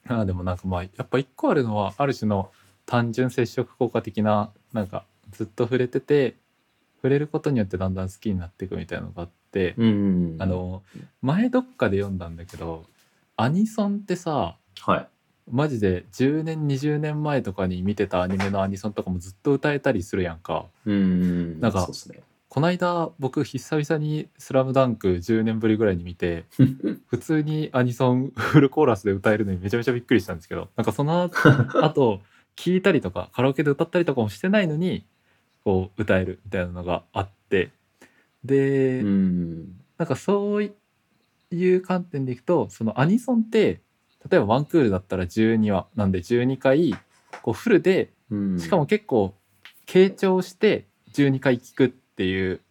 [0.08, 2.52] あーでもなんかまあやっぱ一個あるのはある種の
[2.86, 6.36] 単純接触効果的ななんかずっと触れてて
[6.98, 10.84] 触れることによってだんだん好きになっていくみたいなのがあって、うんあの
[11.22, 12.84] 前どっかで読んだんだけど
[13.38, 15.08] アニソンってさはい。
[15.50, 20.66] マジで10年20年前とかに見てたアニメのアニソンとかもずっと歌えたりするやんか。
[20.86, 22.20] うんなんかそうですね。
[22.50, 26.46] こないだ僕久々に「スラムダンク10年ぶりぐらいに見て
[27.08, 31.30] 普通にアニソンフルコーラスで歌えるのにめちゃめちゃびっくりしたんですけどなんかその
[31.82, 32.22] あと
[32.56, 35.06] 聞いたりとかカラオケで歌ったりとかもしてないのに
[35.66, 37.72] こう歌えるみたいなのがあって
[38.46, 39.82] で、うん。
[39.98, 40.64] なんかそう
[41.52, 43.82] いう観点でいくとそのアニソンって
[44.30, 46.94] 例えばワンクールだったら12話なんで12回
[47.42, 48.60] こうフルでうん。
[48.60, 49.36] しかも結構
[49.86, 52.62] 傾聴して12回聞くっていう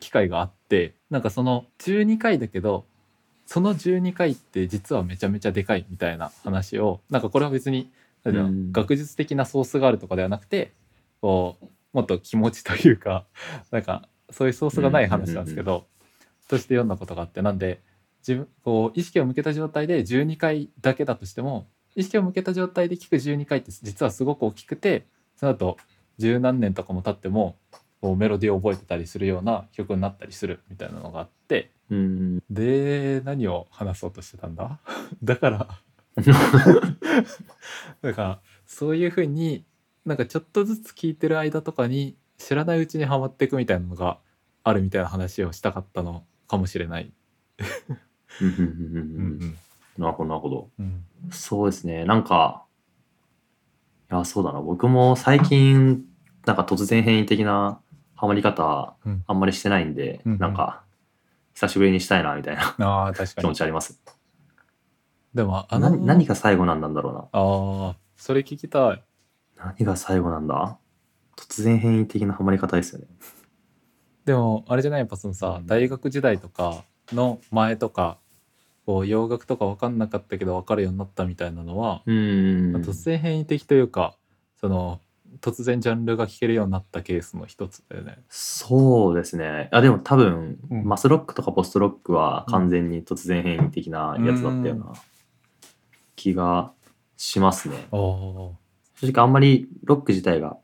[0.00, 2.84] 機会があってなんかその12回だけど
[3.46, 7.90] その12回って実はめちゃめちゃでかいみたいな話をなんかこれは別に
[8.24, 10.72] 学術的なソースがあるとかではなくて
[11.20, 13.24] こうもっと気持ちというか
[13.70, 15.86] なんかそういうソースがない話なんですけど、
[16.48, 17.82] として読んだことがあってなんで
[18.26, 25.76] 自分こう意識を向けた状態で12回だけだとしても意識を向けた状態で聞く12回って実はすごく大きくてその後
[26.18, 27.56] 十何年とかも経っても
[28.00, 32.42] こうメロディーを覚えてたりするような曲になったりするみたいなのがあってうん。
[32.50, 34.78] で何を話そうとしてたんだ？
[35.22, 35.68] だから
[38.02, 39.64] だからそういうふうに
[40.04, 44.18] なんかちょっとずつ聞いてる間とかに知らないうちにはまっていくみたいなのが
[44.64, 47.12] あるみたいな話をしたかったのかもしれない。
[48.40, 49.56] うんうんうんうんうん。
[49.98, 50.70] なるほどなるほど。
[50.78, 51.04] うん。
[51.30, 52.04] そうですね。
[52.04, 52.64] なんか
[54.10, 54.60] いやそうだな。
[54.60, 56.04] 僕も最近
[56.46, 57.80] なんか突然変異的な
[58.14, 59.24] ハマり方うん。
[59.26, 60.38] あんまりしてないんで、うんうん。
[60.38, 60.82] なんか
[61.54, 63.56] 久しぶりにしたいなみたいなああ確か気持に。
[63.56, 64.00] ちあります。
[65.34, 67.18] でもあのな何が最後なんだろうな。
[67.20, 69.02] ああそれ聞きたい。
[69.56, 70.78] 何が最後なんだ？
[71.38, 73.06] 突然変異的なハマり方ですよね
[74.24, 75.00] でもあれじゃない？
[75.00, 78.18] やっぱそのさ、うん大学時代とかの前とか
[78.84, 82.16] こう洋楽とか分かんなかったけど分かるようになったみたいなのは、うん
[82.84, 84.16] 突然変異的というか
[84.60, 85.00] その
[85.40, 88.18] 突然ジャンルが聴けるようになったケースの一つだよね。
[88.28, 89.68] そうですね。
[89.72, 94.92] あでも多分、うんマスロックとかポストロックは完全に突然変異的なやつだったような
[96.16, 96.72] 気が
[97.16, 97.88] しますね。
[97.92, 97.98] ああ。
[99.00, 100.56] 正直あんまりロック自体が、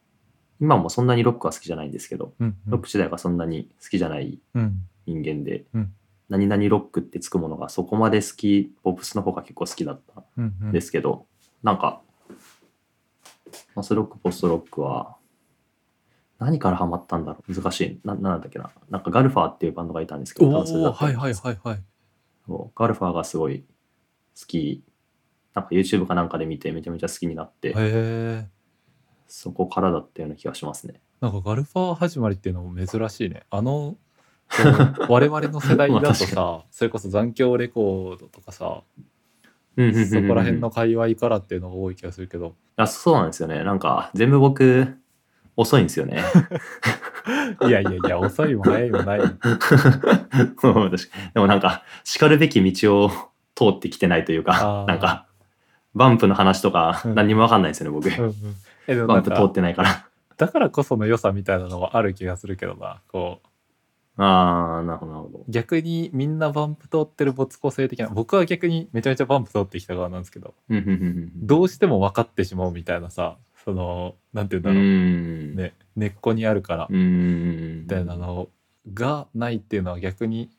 [0.61, 4.89] 今もそんなにロックは好きじゃないんですけど、うんロック自体がそんなに好きじゃないうん。
[5.07, 5.93] 人間で、うん
[6.31, 11.27] 何々ロックってつくものがそこまで好き、ポップスの方が結構好きだったうんうんんですけど、
[11.63, 12.01] なんか、
[13.75, 15.17] マスロック、ポストロックは、
[16.39, 17.55] 何からハマったんだろう？
[17.55, 18.01] 難しい。
[18.05, 18.71] な、なんだっけな？
[18.89, 21.83] なんかガルファーっていうバンドがいたんですけど、おダンスだおはいはいはいはい。
[22.47, 24.83] そうガルファーがすごい好き。
[25.53, 27.75] なんか YouTube かなんかで見てめちゃめちゃ好きになって。
[29.27, 31.01] そこからだったような気がしますね。
[31.21, 33.45] なんかガルファー始まりっていうのも珍しいね。
[33.51, 33.97] あの、
[34.51, 38.83] こう我々の世代だとさ、それこそ残響レコードとかさ、
[39.77, 43.65] そこら辺の界隈からっていうのが多い気がするけど、あそうなんですよね。
[43.65, 44.95] なんか全部僕
[45.57, 46.23] 遅いんですよね。
[47.67, 49.21] いやいやいや、遅いも早いもない。
[49.21, 49.27] で
[51.41, 53.11] もなんか、叱るべき道を
[53.55, 55.27] 通ってきてないというあかー、なんか、
[55.95, 58.09] バンプの話とかうん何にもわかんないんですよね、僕。
[58.09, 58.35] うんうん
[58.87, 60.09] えでもバなんかンプ通ってないから。
[60.37, 63.49] だからこその良さみたいなのはある気がするけどなこう
[64.17, 65.45] あー、なるほど、なるほど。
[65.49, 75.57] 逆にみんなバンプ通ってる没個性的な僕は逆にめちゃめちゃバンプ通ってきた側なんですけどうんうんうんうんどうしても分かってしまうみたいなさそのなんて言うんだろう、ん。
[75.57, 77.81] ね、根っこにあるからうーん。
[77.83, 78.49] みたいなの
[78.93, 80.51] がないっていうのは逆に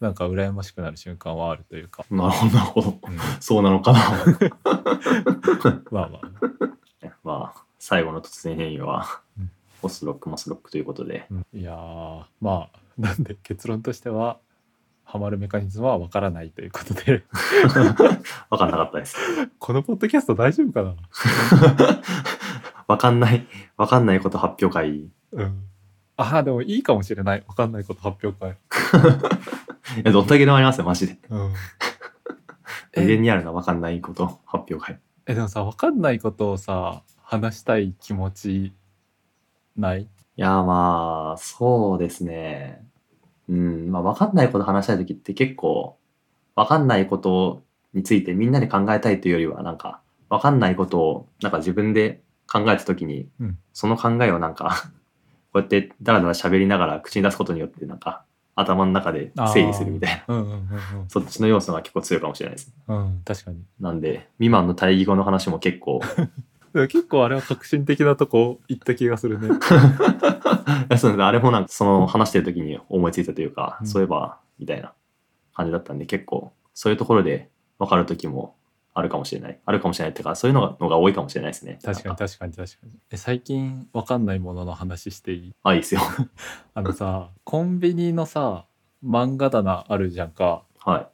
[0.00, 2.88] なんか羨ましくなる瞬間はあるというか、なるほど、なるほど。
[2.88, 3.98] うんそうなのかな。
[5.90, 6.83] まあまあ
[7.24, 9.50] まあ、最後の突然変異はうん、
[9.82, 11.26] ポストロック、マスロックということで。
[11.30, 14.38] うんいやーまあなんで結論としては
[15.04, 17.24] ハマるメカニズムは分からないということで
[18.50, 19.16] わかんなかったです。
[19.58, 20.94] このポッドキャスト大丈夫かな？
[22.86, 25.08] わかんない、わかんないこと発表会。
[25.32, 25.60] うん
[26.16, 28.50] ああでもいいかもしれない分かんないこと発表会
[30.00, 31.18] いや、どったけでもありますよ、マジで。
[31.28, 31.52] うん
[32.96, 35.00] 無にあるな、わかんないこと発表会。
[35.26, 38.72] えでもさ分かんないことをさ話したい気持ち
[39.76, 40.02] ない？
[40.02, 42.84] いや、まあ、そうですね。
[43.48, 45.96] うん、まあ、わかんないこと話したいときって結構、
[46.56, 54.90] わかんないことについてみんなで考えたいというよりは、なんか、わかんないことを、なんか自分で考えたときに、うんその考えをなんか、
[55.52, 58.24] こうやってダラダラ喋りながら口に出すことによって、なんか、
[58.56, 60.68] 頭の中で整理するみたいな、うんうんうん
[61.08, 62.72] そっちの要素が結構強いかもしれないです。
[62.88, 63.62] うんうん確かに。
[63.80, 66.00] なんで、未満の対義語の話も結構、
[66.72, 69.48] 結構あれは革新的なとこ行った気がするね。
[70.98, 73.86] そうあれもなんかその話してる時に思いついたというか、うん。
[73.86, 74.92] そういえばみたいな
[75.54, 78.54] 感じだったんで結構そういうところで分かる時も
[78.96, 79.58] あるかもしれない。
[79.66, 81.78] あるかもしれないっていうかそういうのがのが多いかもしれないですね。
[81.84, 82.92] 確かに確かに確かに。
[83.10, 85.54] え最近分かんないものの話していい？
[85.64, 86.00] あいいですよ。
[86.74, 88.66] あのさコンビニのさ
[89.04, 90.62] 漫画棚あるじゃんか。
[90.78, 91.06] はい。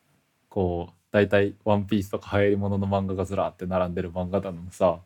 [0.50, 5.00] こう大体「ワンピースとか流行り物の漫画がずらーって並んでる漫画棚のさ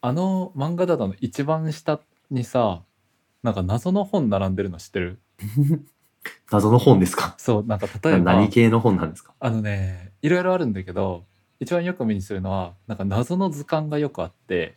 [0.00, 2.82] あの漫画棚の一番下にさ
[3.42, 5.20] なんか謎の本並んでるの知ってる？
[6.50, 7.34] 謎の本ですか？
[7.38, 9.32] そうなんか例えば何系の本なんですか？
[9.38, 11.24] あのねいろいろあるんだけど
[11.60, 14.74] 一番よく目にするのはなんか謎の図鑑がよくあって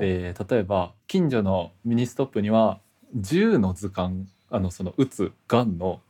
[0.00, 2.78] で例えば近所のミニストップには
[3.16, 6.00] 銃の図鑑あのその撃つガンの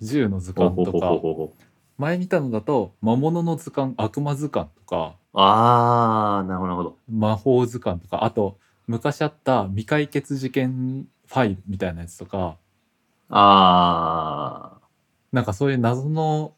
[0.00, 1.18] 銃の図鑑とか
[1.96, 6.96] 前見たのだと魔物の図鑑悪魔図鑑とかあーなるほどなるほど。
[7.10, 12.56] 魔法図鑑とかあと昔あった未解決事件ファイルみたいなやつとか
[13.30, 14.78] あ
[15.32, 16.52] なんかそういう謎の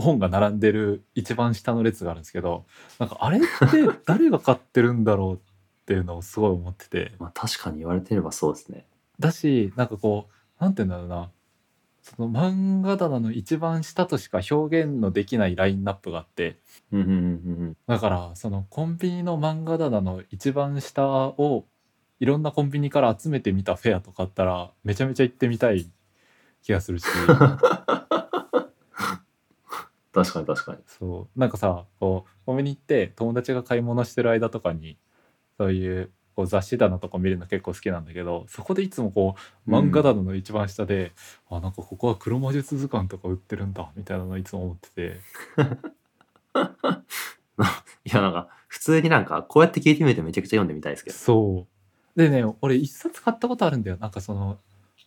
[0.00, 2.64] 本が並んでる一番下の列があるんですけど
[2.98, 3.46] なんかあれって
[4.06, 5.38] 誰が買ってるんだろうっ
[5.86, 7.12] ていうのをすごい思ってて。
[7.18, 8.86] ー、まあ、確かに言われてればそうですね。
[9.18, 11.30] だしなんかこうなんて言うんだろうな。
[12.02, 16.56] その漫画棚の一番下としか表現のできないラインナップがあって。
[17.86, 21.66] だからそのコンビニの漫画棚の一番下を
[22.20, 25.86] いろんなコンビニから集めてみたフェアとかあったらめちゃめちゃ行ってみたい
[26.62, 27.06] 気がするし
[30.12, 30.78] 確かに確かに。
[30.86, 31.38] そう。
[31.38, 34.98] なんかさこうコンビニ行って友達が買い物してる間とかに
[35.58, 39.34] そういうこう雑誌棚とか見るの結構好きなんだけどそこでいつもこ
[39.66, 41.12] う漫画棚の一番下で、
[41.48, 45.20] あなんかここは黒魔術図鑑とか売ってるんだみたいなのいつも思ってて。
[48.04, 51.16] いやなんか普通になんかこうやって聞いてみるとめちゃくちゃ読んでみたいですけど。
[51.16, 51.66] そ
[52.16, 52.18] う。
[52.18, 53.98] でね俺一冊買ったことあるんだよ。
[54.00, 54.58] なんかその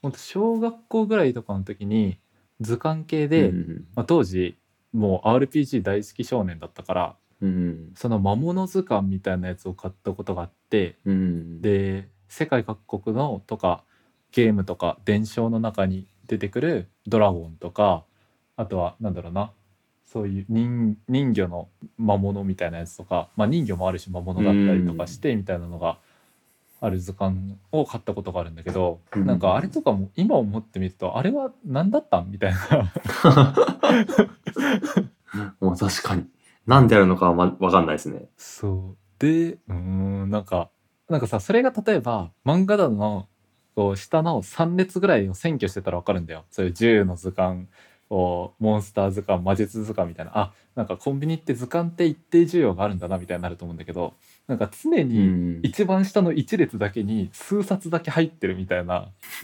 [0.01, 2.19] ほんと小学校ぐらいとかの時に
[2.61, 3.87] 図鑑系で、うんうん。
[3.95, 4.57] まあ、当時
[4.93, 7.91] もう RPG 大好き少年だったからうん。
[7.95, 11.61] その魔物図鑑みたいなやつを買ったことがあってうん。
[11.61, 13.83] で世界各国のとか
[14.31, 18.03] ゲームとか伝承の中に出てくるドラゴンとか
[18.55, 19.51] あとはなんだろうな
[20.05, 25.97] そういう人人魚の魔物みたいなやつとか、まあ、人魚もあるし魔物だったりとかしてみたいなのが
[26.83, 29.25] ある図鑑を買ったことがあるんだけど、うん。
[29.25, 32.93] なんかあれとかも今思ってみるとあれは何だったんみたいな。
[35.61, 36.25] もう確かに。
[36.67, 38.25] 何であるのかは、ま、分かんないですね。
[38.35, 38.97] そう。
[39.17, 40.71] でうーんなんか
[41.07, 43.29] なんかさそれが例えば漫画だの
[43.75, 46.43] こう下の3列ぐらいを占拠してたら分かるんだよ。
[46.49, 47.67] そういう銃の図鑑
[48.13, 54.13] をモンスター図鑑魔術図鑑みたいなあなんかコンビニって図鑑って一定需要があるんだなみたいになると思うんだけど
[54.47, 55.59] なんか常うにん。
[55.63, 59.09] 一番下の1列だけに数冊だけ入ってるみたいな。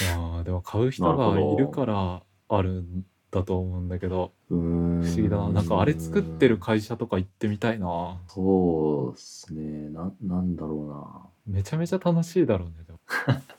[0.00, 5.48] いやーでも買う人がいるからあるんだと思うんだけど不思議だな。
[5.50, 8.18] なんかあれ作ってる会社とか行ってみたいな。
[8.26, 9.88] そうですね。
[9.90, 10.74] ななんだろ
[11.46, 11.56] うな。
[11.56, 12.98] めちゃめちゃ楽しいだろうねでも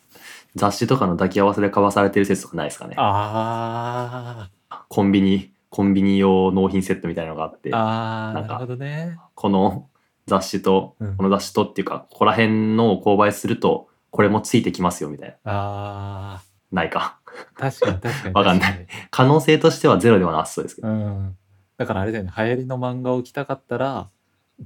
[0.55, 2.95] 雑誌とかの抱き合わせで交わされてる説とかないですかね。
[2.97, 4.49] あ
[4.87, 7.69] コンビニコンビニ用納品セットみたいなのがあって。
[7.69, 9.17] ーあーなるほどね。
[9.35, 9.87] この
[10.25, 11.17] 雑誌と、うん。
[11.17, 15.35] この雑誌とっていうかここら辺のを購買するとこれもついてきますよみたいな。
[15.45, 16.41] あ
[16.71, 17.19] ないか。
[17.57, 18.71] ー確かに確かに わかんない。
[18.71, 20.87] 確可能性としてはゼロではなさそうですけど。
[20.87, 21.37] にうん。
[21.77, 24.09] だからあれだよね流行りの漫画を着たかったら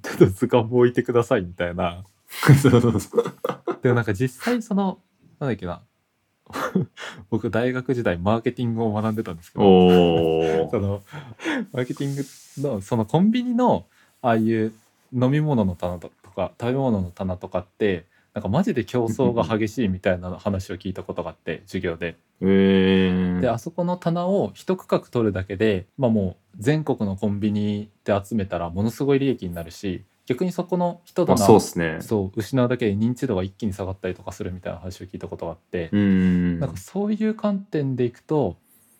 [0.01, 2.03] ちょっと図鑑も置いてくださいみたいな。
[2.61, 3.23] そうそうそう。
[3.83, 4.99] でもなんか実際その
[5.43, 5.81] なんだっけな。
[7.29, 10.69] 僕大学時代マーケティングを学んでたんですけど。
[10.69, 11.01] その
[11.71, 13.85] マーケティングのそのコンビニの
[14.21, 14.73] ああいう
[15.13, 22.15] 飲み物の棚とか食べ物の棚とかってなんかマジで競争が激しいみたいな話を聞いたことがあって授業で。
[22.41, 32.01] えー、であそこの棚を一区画取るだけで、まあ、もう全国のコンビニで集めたらものすごい利益になるし逆にそこの人まあ、棚をそうね。
[32.01, 35.89] そう失うだけで認知度が一気に下がったりとかするみたいな話を聞いたことがあって。
[35.95, 36.59] ん。
[36.59, 38.57] なんかそういう観点でいくと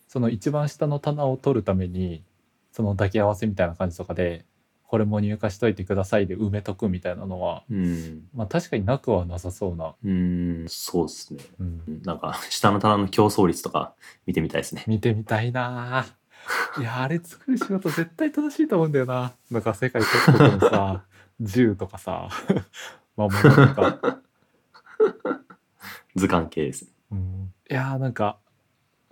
[0.08, 2.24] その一番下の棚を取るために
[2.72, 4.46] その抱き合わせみたいな感じとかで
[4.84, 8.28] これも入荷しといてくださいで埋めとくみたいなのはうん。
[8.36, 10.68] まあ確かになくはなさそうな、うーん。
[10.68, 11.40] そうですね。
[11.60, 13.94] うん、なんか下の棚の競争率とか
[14.26, 14.84] 見てみたいですね。
[14.88, 16.00] 見てみたいな。
[16.00, 16.06] あ
[16.80, 19.34] いやあれ作る仕事絶対楽しいと思うんだよな。
[19.50, 21.04] なんか世界各国のさ
[21.40, 22.30] 銃とかさ。
[23.16, 24.20] 魔物とか、
[26.16, 26.90] 図鑑系ですね。
[27.12, 28.38] うん、いやーなんか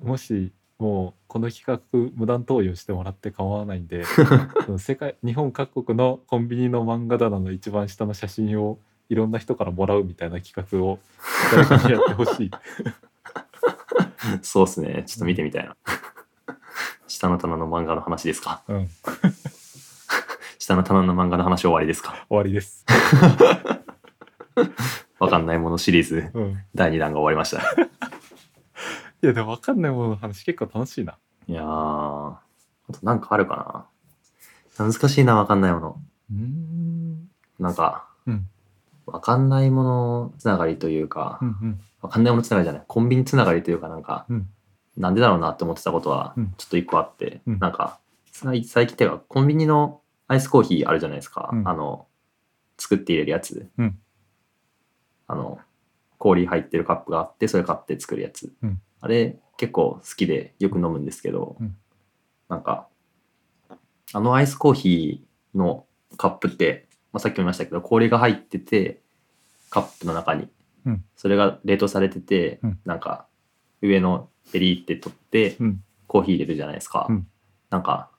[0.01, 4.03] もしもうこの企画無断投与してもらって構わないんで
[4.65, 10.97] その世界日本各国のコンビニの漫画棚の一番下の写真をいろんな人からもらうみたいな企画を
[11.51, 12.51] 誰かにやってほしい。
[14.41, 15.03] そうですね。
[15.05, 15.75] ちょっと見てみたいな。
[17.07, 18.63] 下の棚の漫画の話ですか。
[18.67, 18.89] うん、
[20.71, 22.25] 下の棚の漫画の話終わりですか？
[22.29, 22.85] 終わりです。
[25.19, 26.31] わかんないものシリーズ。
[26.33, 27.61] うん、い第2弾が終わりました。
[29.21, 31.17] やでも分かんないものの話結構楽しいな。
[31.47, 32.39] いやーあ
[32.89, 33.87] となんかあるか
[34.79, 34.85] な？
[34.89, 35.99] 難しいなわかんないもの。
[36.33, 37.27] ん。
[37.59, 38.47] なんかうん。
[39.05, 41.81] わかんないものつながりというかうんうん。
[42.01, 42.83] わかんないものつながりじゃない。
[42.87, 44.47] コンビニつながりというかなんかうん。
[44.95, 46.53] なんでだろうなって思ってたことはうん。
[46.57, 47.59] ちょっと一個あって、うん。
[47.59, 47.99] なんか
[48.31, 49.99] 最最近っていうかコンビニの
[50.31, 51.67] アイスコーヒーあるじゃないですか、うん。
[51.67, 52.07] あの
[52.77, 53.99] 作って入れるやつ、うん。
[55.27, 55.59] あの
[56.17, 58.81] 氷入ってるカップがあってそれ買って作るやつ、うん。
[59.01, 61.75] あれ結構好きでよく飲むんですけど、うん。
[62.47, 62.87] なんか
[64.13, 69.01] あのアイスコーヒーのカップって、まあ、さっきも言いましたけど氷が入ってて
[69.69, 70.47] カップの中に、
[70.85, 71.03] うん。
[71.17, 72.79] それが冷凍されてて、うん。
[72.85, 73.27] なんか
[73.81, 75.83] 上のペリーって取って、うん。
[76.07, 77.07] コーヒー入れるじゃないですか。
[77.09, 77.27] うん。
[77.69, 78.10] なんか、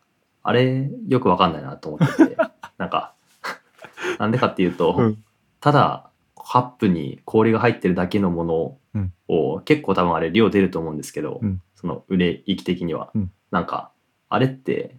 [0.43, 2.36] あれ、よくわかんないなと思ってて、
[2.78, 3.14] なんか、
[4.18, 5.24] なんでかっていうと、うん。
[5.61, 9.12] ただ、カップに氷が入ってるだけのものうん。
[9.28, 11.62] を、結構多分あれ量出ると思うんですけど、うん。
[11.74, 13.32] その売れ行き的には、うん。
[13.51, 13.90] なんか、
[14.28, 14.97] あれって、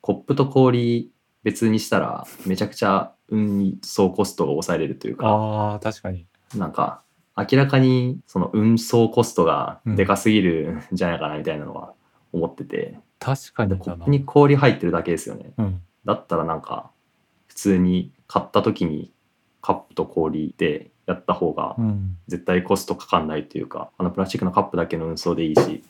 [0.00, 1.10] コップと氷
[1.42, 6.26] 別にしたら、めちゃくちゃ運送コストが抑えれるというか、あー確かに。
[6.54, 7.02] なんか、
[7.36, 11.92] 明らかにその運送コストがでかすぎるんじゃないかなみたいなのは
[12.32, 14.10] 思ってて、確かにコップ。
[14.10, 15.52] に氷入ってるだけですよね。
[15.58, 16.90] うんだったらなんか、
[17.48, 19.10] 普通に買った時に
[19.60, 25.84] カップと氷でやった方がうん、絶対コストかかんないというか、あのプラスチックのカップだけの運送でいいし、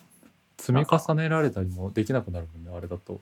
[0.58, 3.20] 積み重ねられたりもできなくなるもんねあれだと。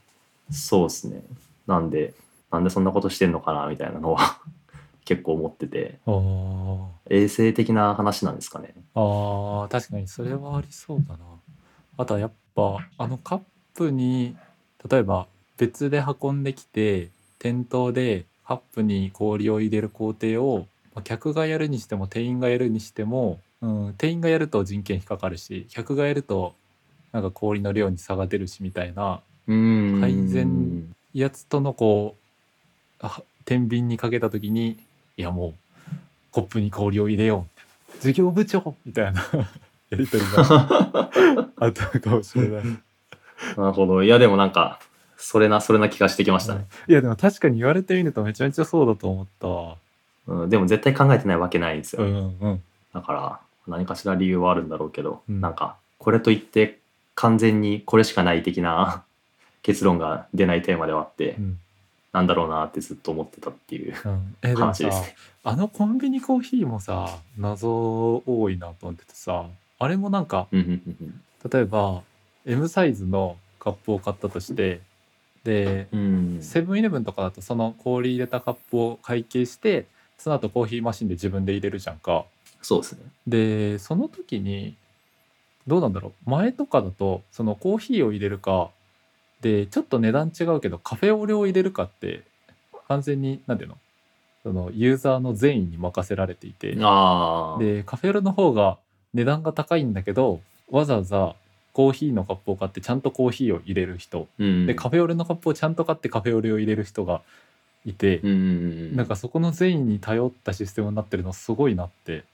[0.51, 1.23] そうですね。
[1.67, 2.15] なんで、
[2.51, 4.39] なんでそんなことしてんのかなみたいなのは
[5.05, 5.99] 結構思ってて、
[7.11, 8.75] 衛生的な話なんですかね。
[8.95, 11.25] あー確かにそれはありそうだな。
[11.97, 13.41] あとはやっぱあのカッ
[13.75, 14.37] プに
[14.89, 17.09] 例えば別で運んできて
[17.39, 26.55] 店頭でカップに氷を入れる工程をまあ客がやるにしても店員がやるにしても、うん、店員がやると人件費かかるし客がやると
[27.12, 32.16] なんか氷の量に差が出るしみたいなうん改善やつとのこ
[33.03, 34.79] うあ天秤にかけた時に
[35.16, 35.55] いやもう
[36.33, 37.47] コップに氷を入れよ
[37.93, 39.22] う授業部長みたいな
[39.91, 41.11] やり取りが
[41.57, 42.62] あったかもしれない。
[43.61, 44.03] なるほど。
[44.03, 44.81] いやでもなんか
[45.17, 49.49] それなそれな気がしてきましたね、いやでも確かに言われてみるとめちゃめちゃそうだと思った。
[49.49, 49.77] わ。
[50.27, 52.63] うん、でも絶対考えてないわけないんですよ、うんうん。
[52.93, 55.41] だから何かしら理由はあるんだろうけど、うん。
[55.41, 56.79] なんかこれといって
[57.15, 59.05] 完全にこれしかない的な
[59.63, 61.59] 結論が出ないテーマではあって、うん。
[62.13, 65.01] なんだろうなってずっと思ってたっていううん、えでもさ話です。
[65.03, 65.17] ね。
[65.43, 69.47] あのコンビニコーヒーもさ謎多いなと思っててさ
[69.79, 71.51] あれもなんかうんうんうんうん。
[71.51, 72.03] 例えば
[72.47, 74.83] M サイズのカップを買ったとして
[75.43, 79.87] でうんセブンイレブンとかだとその氷入れたカップを会計して
[80.19, 82.25] その後コーヒーマシンで自分で入れるじゃんか。
[82.62, 83.01] そうですね。
[83.27, 84.75] でその時に
[85.67, 88.71] どうなんだろう前とかだとそのコーヒーを入れるか
[89.41, 92.23] でちょっと値段違うけどカフェオレを入れるかって
[92.89, 93.79] 完全に何ていうの？
[94.43, 96.69] そのユーザーの善意に任せられていて。
[96.69, 98.79] でカフェオレの方が
[99.15, 100.41] 値段が高いんだけど
[100.71, 101.35] わざわざ
[101.75, 107.20] コーヒーのカップを買ってちゃんとコーヒーを入れる人うん、でカフェオレのカップをちゃんと買ってカフェオレを入れる人が
[107.85, 112.25] いてうんなんかそこの善意に頼ったシステムになってるのすごいなって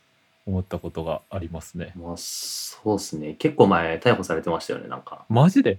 [0.47, 1.93] 思ったことがありますね。
[1.97, 3.35] まあ、そうですね。
[3.35, 4.89] 結構前逮捕されてましたよね。
[4.89, 5.79] なんかマジで？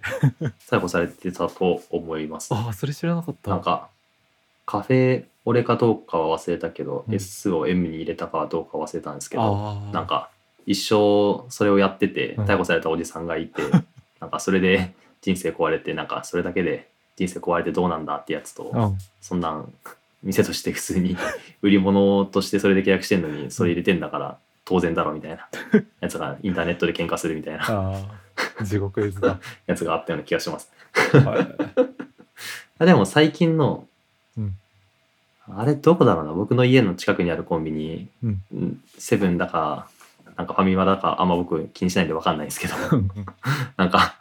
[0.70, 2.54] 逮捕されてたと思います。
[2.54, 3.52] ああそれ知らなかった。
[3.52, 3.90] なんか
[4.66, 10.30] カフェオレかどうかは忘れたけど、うん S を M に入れたかどうか忘れたんですけど、なんか
[10.66, 12.46] 一生それをやっててうん。
[12.46, 13.62] 逮捕されたおじさんがいて、
[14.20, 18.98] なんかそれで人生壊れてなんかそれだけで人生壊れてどうなんだってやつと、うん。
[19.22, 19.74] そんなん
[20.24, 21.18] 店として普通に
[21.62, 25.48] 売り物としてそれで契約してんのにそれ入れてんだから当然だろみたいな
[26.00, 27.94] やつがインターネットで喧嘩するみたいな
[28.64, 29.40] 地獄絵図だ。
[29.68, 30.72] やつがあったような気がします。
[31.26, 31.84] はい。
[32.80, 33.88] あでも最近の、
[34.38, 34.56] うん。
[35.50, 38.84] あれどこだろうな僕の家の近くにあるコンビニ、うんうん。
[38.98, 39.90] セブンだか
[40.42, 42.74] なんかファミマだかあんま僕気にしないんで分かんないんですけど。
[43.78, 44.16] なんか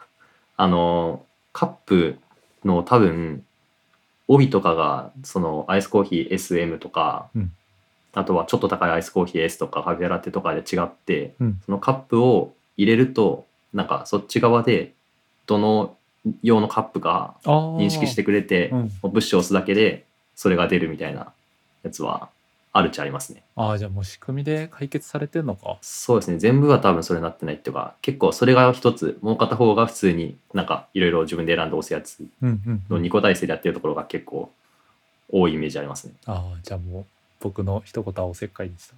[0.58, 2.18] あのカップ
[2.62, 3.42] の多分
[4.28, 7.52] 帯とかがそのアイスコーヒー SM とか、うん。
[8.12, 11.60] あとはちょっと高いアイスコーヒー S とかカフェラテとかで違って、うん。
[11.64, 14.92] そのカップを入れるとなんかそっち側で
[15.46, 15.96] どの
[16.42, 18.78] 用のカップか認識してくれて、うん。
[18.78, 20.04] もうプッシュを押すだけで
[20.34, 21.32] それが出るみたいな
[21.82, 22.28] やつは
[22.72, 23.42] あるっちゃありますね。
[23.56, 25.78] ああじゃあもう仕組みで解決されてんのか。
[25.82, 33.02] そうですね全部は多分それになってないっていうか結構それが一つもう片方が普通になんかいろいろ自分で選んで押すやつうんうん、うのん。
[33.02, 34.50] 2個体制でやってるところが結構
[35.32, 36.14] 多いイメージありますね。
[36.26, 37.06] ああじゃあもう
[37.40, 38.94] 僕の一言はおせっかいでした。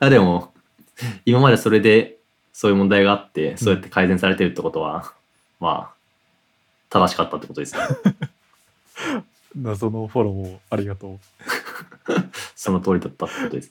[0.06, 0.52] あでも
[1.24, 2.16] 今までそれで
[2.52, 5.12] そういう問題があってそうやって改善されてるってことは、
[5.60, 5.96] まあ
[6.90, 7.82] 正しかったってことですね。
[9.56, 11.18] 謎のフォローをありがとうっ
[12.54, 13.70] その通りだったってことです。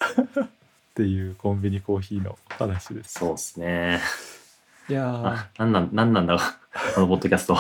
[0.95, 3.19] ていうコンビニコーヒーの話です。
[3.19, 3.99] そうですね。
[4.89, 6.38] いやあなんなんなんなんだ
[6.93, 7.57] このポッドキャスト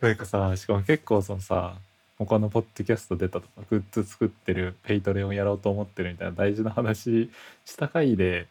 [0.00, 1.74] なんかさしかも結構そのさ
[2.16, 7.30] 他のポッドキャスト出たとかグッズ作ってるペイトレをやろうと思ってるみたいな大事な話
[7.66, 8.46] した回で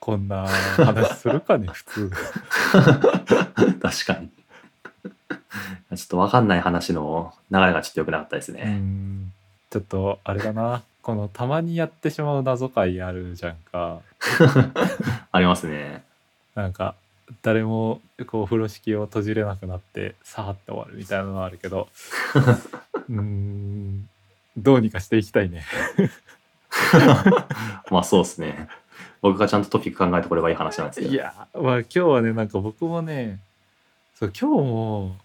[0.00, 2.10] こんな話するかね普通。
[3.80, 4.30] 確かに。
[5.96, 8.64] ちょっと分かんない話の流れがちょっと良くなかったですうね。
[8.64, 9.32] ん
[9.70, 14.00] ちょっとあれだなこのたまにやってしまう謎解あるじゃんか
[15.32, 16.02] ありますね。
[16.54, 16.94] なんか
[17.42, 21.88] 誰もこう風呂敷を閉じれなくなってさーって終わるみたいなのはあるけど
[23.08, 24.08] うーん
[24.56, 25.64] どうにかしていきたいね
[27.90, 28.68] まあそうですね。
[29.22, 31.12] 僕がちゃんとトピック考えてこればいい話なんですけど。
[31.12, 33.40] いやまあ今日はねなんか僕もね
[34.14, 35.16] そう今日も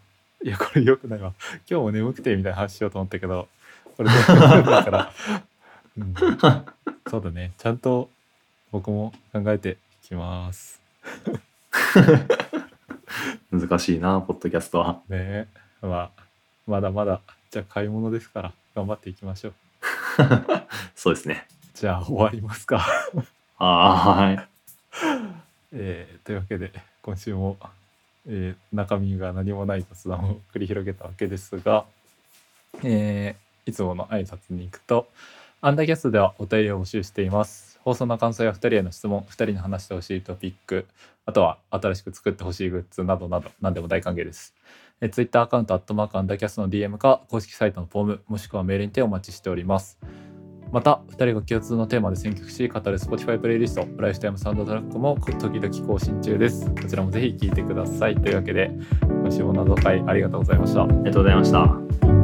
[0.44, 1.34] いやこれよくないわ。
[1.70, 3.48] 今日も眠くてみたいな話しようと思ったけど
[3.96, 5.14] これだから、
[5.98, 6.16] うん、
[7.08, 7.52] そうだね。
[7.58, 8.10] ちゃんと
[8.72, 10.82] 僕も考えていきます。
[13.52, 15.02] 難しいな、ポッドキャストは。
[15.10, 15.48] ね。
[15.82, 16.22] まあ
[16.66, 17.22] まだまだ
[17.52, 19.54] じゃあ買い物ですから頑張っていきましょう。
[20.96, 21.48] そうですね。
[21.76, 22.80] じゃあ終わりますか。
[23.58, 24.48] はーい。
[25.74, 26.72] えーというわけで
[27.02, 27.58] 今週も、
[28.28, 31.86] えー中身が何もない雑談を繰り広げたわけですが、
[32.84, 35.08] えーいつもの挨拶に行くと
[35.62, 37.80] アンダーキャストではお便りを募集しています。
[37.84, 40.86] 放送の感想や2人への質問2人に話してほしいトピック
[41.26, 44.56] あとは新しく作ってほしいグッズなどなど何でも大歓迎です。
[45.02, 50.00] え Twitter アカウントアットマークアンダーキャストの DM か公式サイトのフォームもしくはメールにてお待ちしております。
[50.72, 56.70] また2人が共通のテーマで選曲し語る Spotify プレイリストライフタイムサウンドトラックも時々更新中です。
[56.70, 58.16] こちらもぜひ聴いてください。
[58.16, 60.84] というわけで今週も謎解ありがとうございました。
[60.84, 62.21] ありがとうございました。